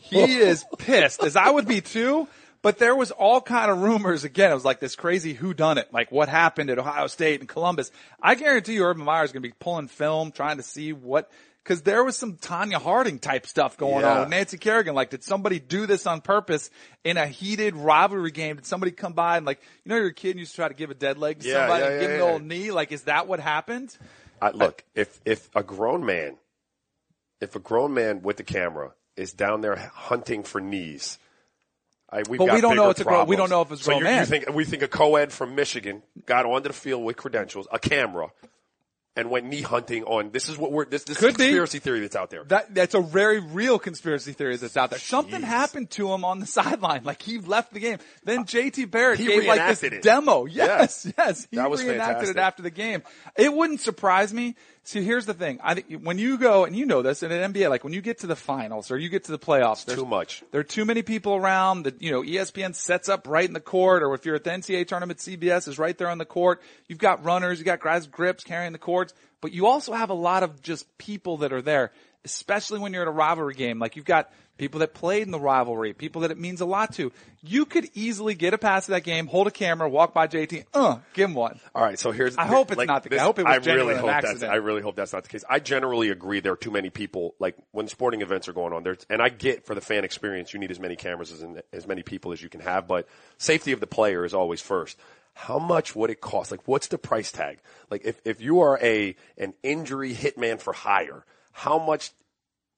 [0.00, 2.26] He is pissed, as I would be too.
[2.62, 4.24] But there was all kind of rumors.
[4.24, 7.40] Again, it was like this crazy who done it, like what happened at Ohio State
[7.40, 7.90] and Columbus.
[8.22, 11.30] I guarantee you, Urban Meyer is going to be pulling film, trying to see what.
[11.62, 14.20] Because there was some Tonya Harding type stuff going on Yeah.
[14.20, 14.94] with Nancy Kerrigan.
[14.94, 16.70] Like, did somebody do this on purpose
[17.04, 18.56] in a heated rivalry game?
[18.56, 20.56] Did somebody come by and like, you know, you're a kid and you used to
[20.56, 22.42] try to give a dead leg to Yeah, somebody yeah, and give them the old
[22.44, 22.70] knee?
[22.70, 23.96] Like, is that what happened?
[24.40, 26.38] I, look, if if a grown man,
[27.42, 31.18] if a grown man with the camera is down there hunting for knees,
[32.12, 34.26] I, But we don't know it's a we don't know if it's so grown man.
[34.26, 38.32] Think we think a co-ed from Michigan got onto the field with credentials, a camera,
[39.16, 40.30] and went knee hunting on.
[40.32, 40.86] This is what we're.
[40.86, 41.44] This, this Could is a be.
[41.44, 42.42] conspiracy theory that's out there.
[42.44, 44.98] That that's a very real conspiracy theory that's out there.
[44.98, 47.98] Something happened to him on the sideline, like he left the game.
[48.24, 50.02] Then uh, JT Barrett He gave like this it.
[50.02, 50.46] demo.
[50.46, 52.36] Yes, yes, he That was reenacted fantastic.
[52.36, 53.02] it after the game.
[53.36, 54.56] It wouldn't surprise me.
[54.82, 55.60] See, here's the thing.
[55.62, 58.00] I think when you go and you know this in an NBA, like when you
[58.00, 60.42] get to the finals or you get to the playoffs, there's Too much.
[60.52, 61.84] There are too many people around.
[61.84, 64.50] That you know, ESPN sets up right in the court, or if you're at the
[64.50, 66.62] NCAA tournament, CBS is right there on the court.
[66.88, 70.14] You've got runners, you've got guys grips carrying the courts, but you also have a
[70.14, 71.92] lot of just people that are there,
[72.24, 73.78] especially when you're at a rivalry game.
[73.78, 76.92] Like you've got people that played in the rivalry, people that it means a lot
[76.92, 77.10] to.
[77.42, 80.66] You could easily get a pass to that game, hold a camera, walk by JT,
[80.74, 81.58] uh, give him one.
[81.74, 82.36] All right, so here's.
[82.36, 84.42] I hope it's like, not the- I this- hope it was I really hope that's.
[84.42, 85.42] I really hope that's not the case.
[85.48, 86.40] I generally agree.
[86.40, 87.34] There are too many people.
[87.40, 90.52] Like when sporting events are going on, there's and I get for the fan experience,
[90.52, 91.42] you need as many cameras as
[91.72, 92.86] as many people as you can have.
[92.86, 93.08] But
[93.38, 94.98] safety of the player is always first.
[95.32, 96.50] How much would it cost?
[96.50, 97.60] Like, what's the price tag?
[97.88, 102.10] Like, if if you are a an injury hitman for hire, how much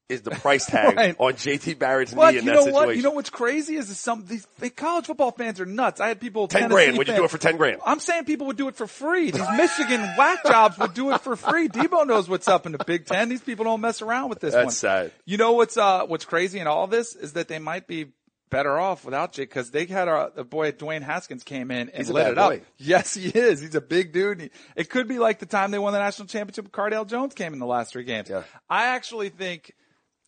[0.09, 1.17] is the price tag Right.
[1.19, 2.87] on JT Barrett's But knee in you that know situation?
[2.87, 2.97] what?
[2.97, 6.01] You know what's crazy is some these the college football fans are nuts.
[6.01, 6.99] I had people 10 Tennessee grand.
[6.99, 7.81] Would you do it for 10 grand?
[7.85, 9.31] I'm saying people would do it for free.
[9.31, 11.69] These Michigan whack jobs would do it for free.
[11.69, 13.29] Debo knows what's up in the Big Ten.
[13.29, 14.73] These people don't mess around with this That's one.
[14.73, 15.13] sad.
[15.25, 18.07] You know what's uh what's crazy in all this is that they might be
[18.51, 21.97] better off without Jake because they had a, the boy Dwayne Haskins came in and
[21.97, 22.51] He's lit it up.
[22.51, 22.61] boy.
[22.77, 23.61] Yes, he is.
[23.63, 24.43] He's a big dude.
[24.43, 26.71] He- It could be like the time they won the national championship.
[26.71, 28.29] Cardale Jones came in the last three games.
[28.29, 28.43] Yeah.
[28.69, 29.73] I actually think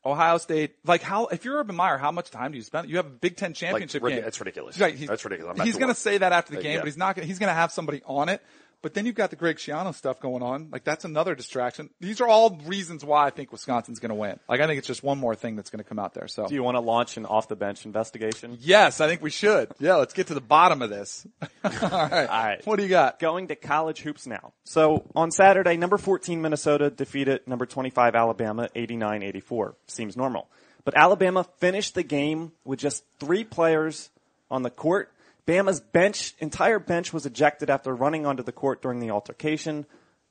[0.06, 2.88] Ohio State, like how, if you're Urban Meyer, how much time do you spend?
[2.90, 4.22] You have a Big Ten championship rid- game.
[4.24, 4.78] that's ridiculous.
[4.78, 5.58] Right, he's- That's ridiculous.
[5.58, 6.78] I'm He's going to say that after the Uh, game, yeah.
[6.80, 8.42] but he's not gonna, he's going to have somebody on it.
[8.84, 10.68] But then you've got the Greg Schiano stuff going on.
[10.70, 11.88] Like that's another distraction.
[12.00, 14.38] These are all reasons why I think Wisconsin's going to win.
[14.46, 16.28] Like I think it's just one more thing that's going to come out there.
[16.28, 18.58] So Do you want to launch an off the bench investigation?
[18.60, 19.72] yes, I think we should.
[19.78, 21.26] Yeah, let's get to the bottom of this.
[21.64, 22.28] all right.
[22.28, 22.66] All right.
[22.66, 23.18] What do you got?
[23.18, 24.52] Going to college hoops now.
[24.64, 29.76] So on Saturday, number 14 Minnesota defeated number 25 Alabama 89-84.
[29.86, 30.46] Seems normal.
[30.84, 34.10] But Alabama finished the game with just three players
[34.50, 35.10] on the court.
[35.46, 39.84] Bama's bench, entire bench was ejected after running onto the court during the altercation.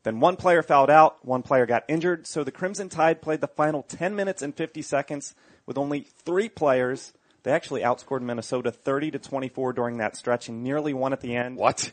[0.04, 3.48] Then one player fouled out, one player got injured, so the Crimson Tide played the
[3.48, 5.36] final 10 minutes and 50 seconds
[5.66, 7.14] with only three players.
[7.44, 11.36] They actually outscored Minnesota 30 to 24 during that stretch and nearly won at the
[11.36, 11.58] end.
[11.58, 11.92] What?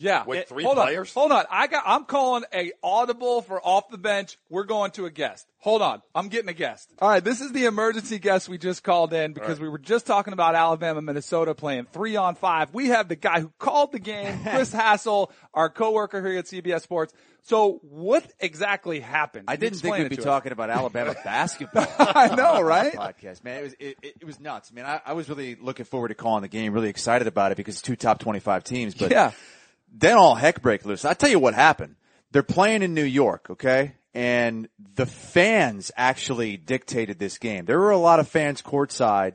[0.00, 0.24] Yeah.
[0.24, 1.14] With It- three hold players?
[1.16, 1.44] On, hold on.
[1.50, 4.38] I got, I'm calling a audible for off the bench.
[4.48, 5.46] We're going to a guest.
[5.58, 6.00] Hold on.
[6.14, 6.90] I'm getting a guest.
[7.00, 7.22] All right.
[7.22, 10.54] This is the emergency guest we just called in because we were just talking about
[10.54, 12.72] Alabama, Minnesota playing three on five.
[12.72, 16.80] We have the guy who called the game, Chris Hassel, our coworker here at CBS
[16.80, 17.12] Sports.
[17.42, 19.46] So what exactly happened?
[19.48, 20.26] I didn't think we'd it be to us?
[20.26, 21.86] talking about Alabama basketball.
[21.98, 22.92] I know, right?
[22.94, 23.58] Podcast, man.
[23.58, 24.70] It was it, it, it was nuts.
[24.72, 27.52] I mean, I, I was really looking forward to calling the game, really excited about
[27.52, 28.94] it because it's two top twenty-five teams.
[28.94, 29.32] But Yeah.
[29.92, 31.04] Then all heck break loose.
[31.04, 31.96] I tell you what happened.
[32.32, 33.94] They're playing in New York, okay?
[34.14, 37.64] And the fans actually dictated this game.
[37.64, 39.34] There were a lot of fans courtside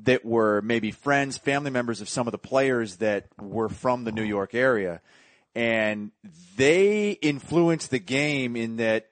[0.00, 4.12] that were maybe friends, family members of some of the players that were from the
[4.12, 5.00] New York area.
[5.54, 6.10] And
[6.56, 9.08] they influenced the game in that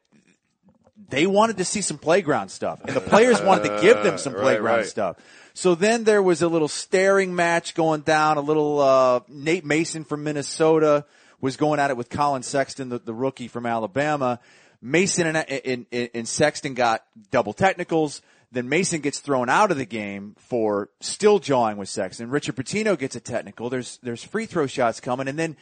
[1.09, 4.33] they wanted to see some playground stuff and the players wanted to give them some
[4.35, 4.87] Right, playground right.
[4.87, 5.17] stuff.
[5.55, 10.05] So then there was a little staring match going down, a little, uh, Nate Mason
[10.05, 11.07] from Minnesota
[11.41, 14.41] was going at it with Collin Sexton, the, the rookie from Alabama.
[14.83, 18.21] Mason and, and, and, Sexton got double technicals.
[18.51, 22.31] Then Mason gets thrown out of the game for still jawing with Sexton.
[22.31, 23.71] Richard Pitino gets a technical.
[23.71, 25.57] There's, there's free throw shots coming and then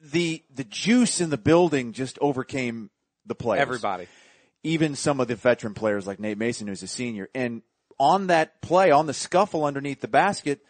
[0.00, 2.90] the, the juice in the building just overcame
[3.26, 4.06] the players Everybody.
[4.62, 7.28] even some of the veteran players like Nate Mason, who's a senior.
[7.34, 7.62] And
[7.98, 10.60] on that play, on the scuffle underneath the basket,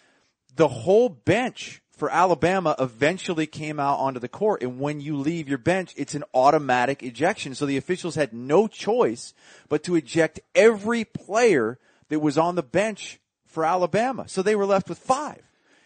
[0.55, 4.63] the whole bench for Alabama eventually came out onto the court.
[4.63, 7.55] And when you leave your bench, it's an automatic ejection.
[7.55, 9.35] So the officials had no choice
[9.69, 14.29] but to eject every player that was on the bench for Alabama.
[14.29, 15.43] So they were left with five.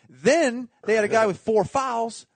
[0.08, 2.26] Then they had a guy with four fouls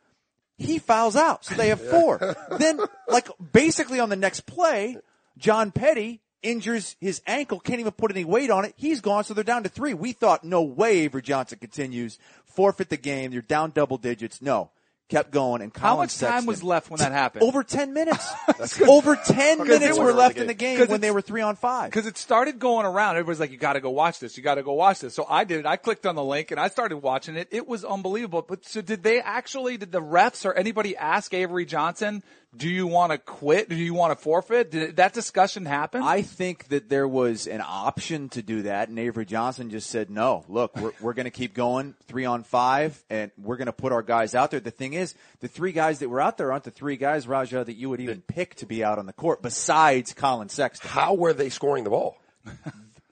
[0.58, 1.44] he fouls out.
[1.44, 2.36] So they have four.
[2.58, 4.96] then, like, basically on the next play,
[5.38, 8.74] John Petty injures his ankle, can't even put any weight on it.
[8.76, 9.94] He's gone, so they're down to three.
[9.94, 12.18] We thought, no way Avery Johnson continues.
[12.44, 13.32] Forfeit the game.
[13.32, 14.40] You're down double digits.
[14.40, 14.70] No.
[15.08, 15.62] Kept going.
[15.62, 17.44] And How Colin much time was left when that happened?
[17.44, 18.28] Over 10 minutes.
[18.88, 21.90] Over 10 minutes were were- left in the game when they were three on five.
[21.92, 23.10] Because it started going around.
[23.14, 24.36] Everybody's like, you gotta go watch this.
[24.36, 25.14] You gotta go watch this.
[25.14, 25.66] So I did it.
[25.66, 27.46] I clicked on the link and I started watching it.
[27.52, 28.42] It was unbelievable.
[28.42, 32.24] But so did they actually, did the refs or anybody ask Avery Johnson,
[32.54, 33.68] do you want to quit?
[33.68, 34.70] Do you want to forfeit?
[34.70, 36.02] Did that discussion happen?
[36.02, 40.10] I think that there was an option to do that, and Avery Johnson just said,
[40.10, 43.72] no, look, we're, we're going to keep going three on five, and we're going to
[43.72, 44.60] put our guys out there.
[44.60, 47.64] The thing is, the three guys that were out there aren't the three guys, Raja,
[47.64, 50.88] that you would even pick to be out on the court besides Collin Sexton.
[50.88, 52.18] How were they scoring the ball?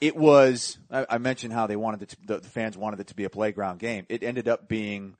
[0.01, 3.07] It was, I, I mentioned how they wanted it to, the, the fans wanted it
[3.07, 4.05] to be a playground game.
[4.11, 5.17] It ended up being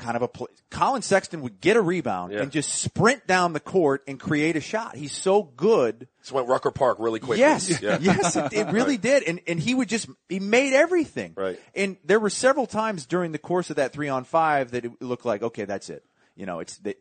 [0.00, 0.48] kind of a play.
[0.70, 2.40] Collin Sexton would get a rebound Yeah.
[2.42, 4.96] and just sprint down the court and create a shot.
[4.96, 6.08] He's so good.
[6.20, 7.38] This went Rucker Park really quickly.
[7.40, 7.98] Yes, Yeah.
[8.00, 11.34] yes, it, it really did, and and he would just he made everything.
[11.36, 11.60] Right.
[11.74, 15.00] And there were several times during the course of that three on five that it
[15.02, 16.04] looked like okay, that's it.
[16.36, 16.96] You know, it's the,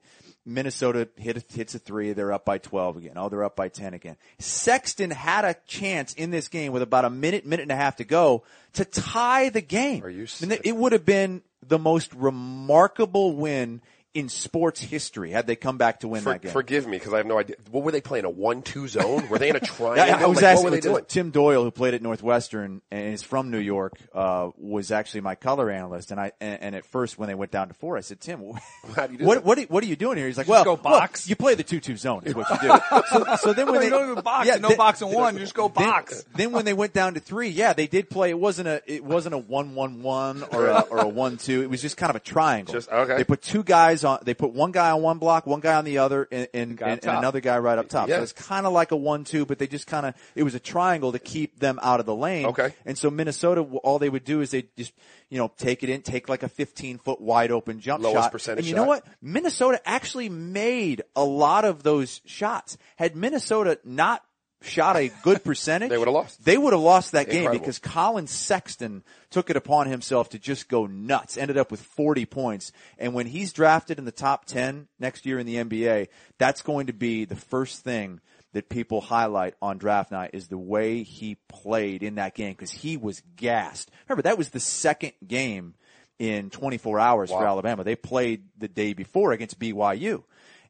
[0.46, 3.14] Minnesota hit, hits a three, they're up by twelve again.
[3.16, 4.16] Oh, they're up by ten again.
[4.40, 7.98] Sexton had a chance in this game with about a minute, minute and a half
[7.98, 8.44] to go
[8.74, 10.04] to tie the game.
[10.04, 13.82] Are you And it would have been the most remarkable win
[14.16, 16.52] in sports history had they come back to win For, that game.
[16.52, 17.58] forgive me because I have no idea.
[17.70, 18.26] What were they playing?
[18.26, 19.30] A one-two zone?
[19.30, 20.06] Were they in a triangle?
[20.08, 21.06] Yeah, I was Like, asking what were they doing?
[21.08, 25.36] Tim Doyle, who played at Northwestern and is from New York, uh, was actually my
[25.36, 26.10] color analyst.
[26.10, 28.42] And I and, and at first when they went down to four, I said, Tim,
[28.96, 30.26] How do you what what are, what are you doing here?
[30.26, 31.30] He's like, You well, just go well, box.
[31.30, 32.80] you play the two two zone is what you do.
[33.12, 34.48] so, so then when No, they don't even box.
[34.48, 35.36] yeah, no then- box and one.
[35.36, 36.26] You just go then- box.
[36.36, 38.32] Then, when they went down to three, yeah, they did play.
[38.32, 41.62] It wasn't a it wasn't a one one one or a or a one two.
[41.62, 42.74] It was just kind of a triangle.
[42.74, 43.18] Just- okay.
[43.18, 44.20] They put two guys on.
[44.24, 47.06] They put one guy on one block, one guy on the other, and and, and,
[47.06, 48.10] and another guy right up top.
[48.10, 48.18] Yeah.
[48.18, 50.56] So it's kind of like a one two, but they just kind of it was
[50.56, 52.48] a triangle to keep them out of the lane.
[52.48, 52.74] Okay.
[52.86, 54.94] And so Minnesota, all they would do is they just
[55.30, 58.32] you know take it in, take like a fifteen foot wide open jump Lowest shot.
[58.32, 59.06] percentage and you know what?
[59.22, 62.78] Minnesota actually made a lot of those shots.
[62.96, 64.24] Had Minnesota not
[64.62, 66.44] shot a good percentage, They would've lost.
[66.44, 70.68] They would have lost that game because Collin Sexton took it upon himself to just
[70.68, 71.38] go nuts.
[71.38, 75.40] Ended up with 40 points, and when he's drafted in the top 10 next year
[75.40, 76.08] in the NBA,
[76.38, 78.20] that's going to be the first thing
[78.54, 82.72] that people highlight on draft night is the way he played in that game because
[82.72, 83.92] he was gassed.
[84.08, 85.76] Remember that was the second game
[86.18, 87.84] in 24 hours for Alabama.
[87.84, 90.24] They played the day before against BYU.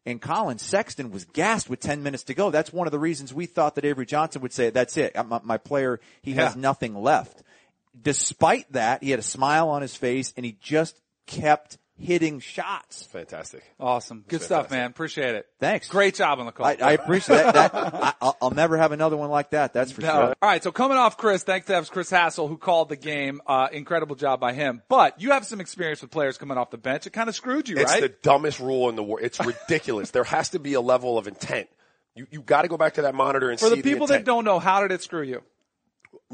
[0.09, 2.49] And Collin Sexton was gassed with 10 minutes to go.
[2.49, 5.15] That's one of the reasons we thought that Avery Johnson would say, that's it.
[5.27, 7.43] My, my player, he has nothing left.
[8.01, 13.03] Despite that, he had a smile on his face and he just kept hitting shots.
[13.07, 13.63] Fantastic.
[13.79, 14.23] Awesome.
[14.27, 14.89] Good stuff, man.
[14.89, 15.45] Appreciate it.
[15.59, 15.87] Thanks.
[15.89, 16.65] Great job on the call.
[16.65, 17.53] I, I appreciate that.
[17.53, 19.73] that I, I'll, I'll never have another one like that.
[19.73, 20.07] That's for No.
[20.07, 20.35] sure.
[20.41, 23.41] All right, so coming off Chris, thanks to have Chris Hassel who called the game.
[23.45, 24.81] Uh, incredible job by him.
[24.89, 27.05] But you have some experience with players coming off the bench.
[27.05, 28.01] It kind of screwed you, It's right?
[28.03, 29.19] It's the dumbest rule in the world.
[29.23, 30.11] It's ridiculous.
[30.11, 31.67] there has to be a level of intent.
[32.15, 34.13] You you got to go back to that monitor and For see the people that
[34.15, 34.25] intent.
[34.25, 35.41] don't know, how did it screw you?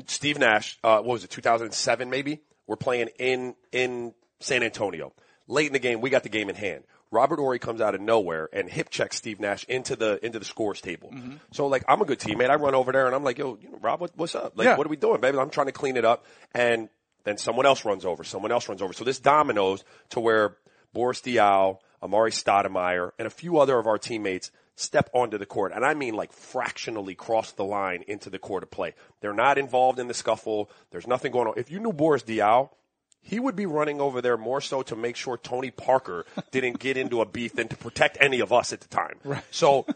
[0.07, 2.41] Steve Nash, uh, what was it, 2007 maybe?
[2.67, 5.13] We're playing in, in San Antonio.
[5.47, 6.83] Late in the game, we got the game in hand.
[7.11, 10.45] Robert Horry comes out of nowhere and hip checks Steve Nash into the, into the
[10.45, 11.11] scores table.
[11.13, 11.35] Mm-hmm.
[11.51, 12.49] So like, I'm a good teammate.
[12.49, 14.53] I run over there and I'm like, yo, you know, Rob, what, what's up?
[14.57, 14.75] Like, Yeah.
[14.77, 15.37] what are we doing, baby?
[15.37, 16.25] I'm trying to clean it up.
[16.53, 16.89] And
[17.23, 18.91] then someone else runs over, someone else runs over.
[18.93, 20.57] So this dominoes to where
[20.93, 25.71] Boris Diaw, Amar'e Stoudemire, and a few other of our teammates step onto the court.
[25.73, 28.93] And I mean like fractionally cross the line into the court of play.
[29.21, 30.69] They're not involved in the scuffle.
[30.91, 31.53] There's nothing going on.
[31.57, 32.69] If you knew Boris Diaw,
[33.25, 36.95] he would be running over there more so to make sure Tony Parker didn't get
[36.95, 39.17] into a beef than to protect any of us at the time.
[39.49, 39.87] So,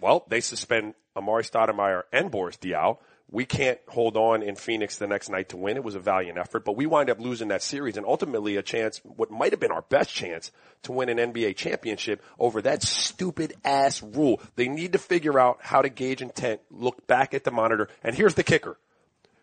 [0.00, 2.96] well, they suspend Amar'e Stoudemire and Boris Diaw.
[3.30, 5.76] We can't hold on in Phoenix the next night to win.
[5.76, 8.62] It was a valiant effort, but we wind up losing that series and ultimately a
[8.62, 10.50] chance, what might have been our best chance
[10.82, 14.40] to win an NBA championship over that stupid ass rule.
[14.56, 18.16] They need to figure out how to gauge intent, look back at the monitor, and
[18.16, 18.78] here's the kicker.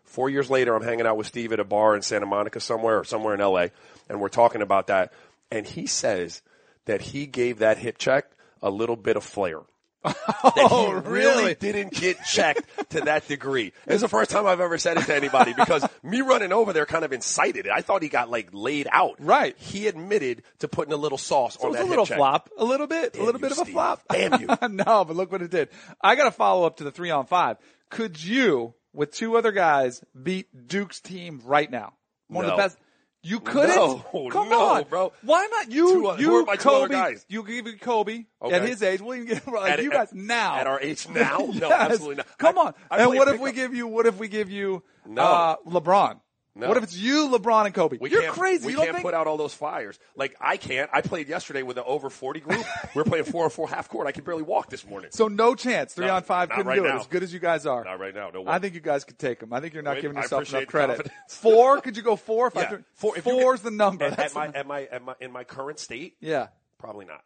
[0.08, 3.00] Four years later, I'm hanging out with Steve at a bar in Santa Monica somewhere
[3.00, 3.66] or somewhere in LA,
[4.08, 5.12] and we're talking about that.
[5.50, 6.42] And he says
[6.86, 8.30] that he gave that hip check
[8.62, 9.60] a little bit of flair.
[10.04, 13.72] that he oh, really didn't get checked to that degree.
[13.86, 16.86] It's the first time I've ever said it to anybody because me running over there
[16.86, 17.72] kind of incited it.
[17.72, 19.16] I thought he got like laid out.
[19.18, 19.56] Right.
[19.58, 22.48] He admitted to putting a little sauce So on it was that a little flop,
[22.56, 24.02] a little bit, a little you, bit of a flop.
[24.08, 24.46] Damn you.
[24.68, 25.68] no, but look what it did.
[26.00, 27.58] I got to follow up to the three on five.
[27.90, 31.94] Could you, with two other guys, beat Duke's team right now?
[32.28, 32.76] One of the best.
[33.22, 33.74] You couldn't.
[33.74, 35.12] No, Come no, on, bro.
[35.22, 35.88] Why not you?
[36.16, 36.94] Two you, who are my two other Kobe.
[36.94, 37.26] guys?
[37.28, 39.00] You give Kobe at his age.
[39.00, 41.38] We'll get like At- you at- guys now at our age now?
[41.38, 41.72] No, Yes.
[41.72, 42.38] absolutely not.
[42.38, 42.74] Come I- on.
[42.90, 43.54] I and what if we pickup.
[43.56, 43.86] give you?
[43.88, 44.84] What if we give you?
[45.04, 45.22] No.
[45.22, 46.20] uh, LeBron.
[46.58, 46.66] No.
[46.68, 47.98] What if it's you, LeBron, and Kobe?
[48.00, 48.66] We You're crazy.
[48.66, 49.04] We you don't can't think?
[49.06, 49.98] put out all those fires.
[50.16, 50.90] Like I can't.
[50.92, 52.64] I played yesterday with an over forty group.
[52.96, 54.06] we are playing four on four half court.
[54.08, 55.10] I could barely walk this morning.
[55.12, 55.94] so no chance.
[55.94, 56.88] Three No, on five couldn't right do it.
[56.88, 56.98] now.
[56.98, 57.84] As good as you guys are.
[57.84, 58.30] Not right now.
[58.30, 58.52] No way.
[58.52, 59.52] I think you guys could take them.
[59.52, 61.08] I think you're not Wait, giving yourself enough credit.
[61.28, 61.80] Four?
[61.80, 62.50] Could you go four?
[62.54, 62.68] yeah.
[62.68, 64.04] Five, Four, you Four's get- the number.
[64.06, 66.48] At, at my, the- at my at my in my current state, yeah.
[66.78, 67.22] probably not.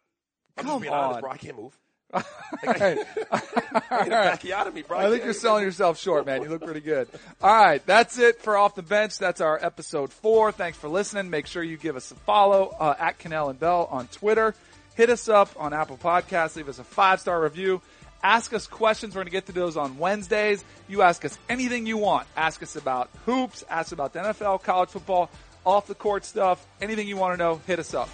[0.57, 1.21] I'm Come just being honest, on.
[1.21, 1.31] bro.
[1.31, 1.75] I can't move.
[2.65, 2.97] Like, I,
[3.89, 4.97] I, back out of me, bro.
[4.97, 6.43] I think you're selling yourself short, man.
[6.43, 7.07] You look pretty good.
[7.41, 9.17] All right, that's it for Off the Bench.
[9.17, 10.51] That's our episode four.
[10.51, 11.29] Thanks for listening.
[11.29, 14.55] Make sure you give us a follow uh, at Kanell and Bell on Twitter.
[14.95, 16.55] Hit us up on Apple Podcasts.
[16.55, 17.81] Leave us a five star review.
[18.23, 19.13] Ask us questions.
[19.15, 20.63] We're going to get to those on Wednesdays.
[20.87, 22.25] You ask us anything you want.
[22.37, 23.65] Ask us about hoops.
[23.69, 25.29] Ask about the NFL, college football,
[25.65, 26.65] off the court stuff.
[26.81, 28.09] Anything you want to know, hit us up.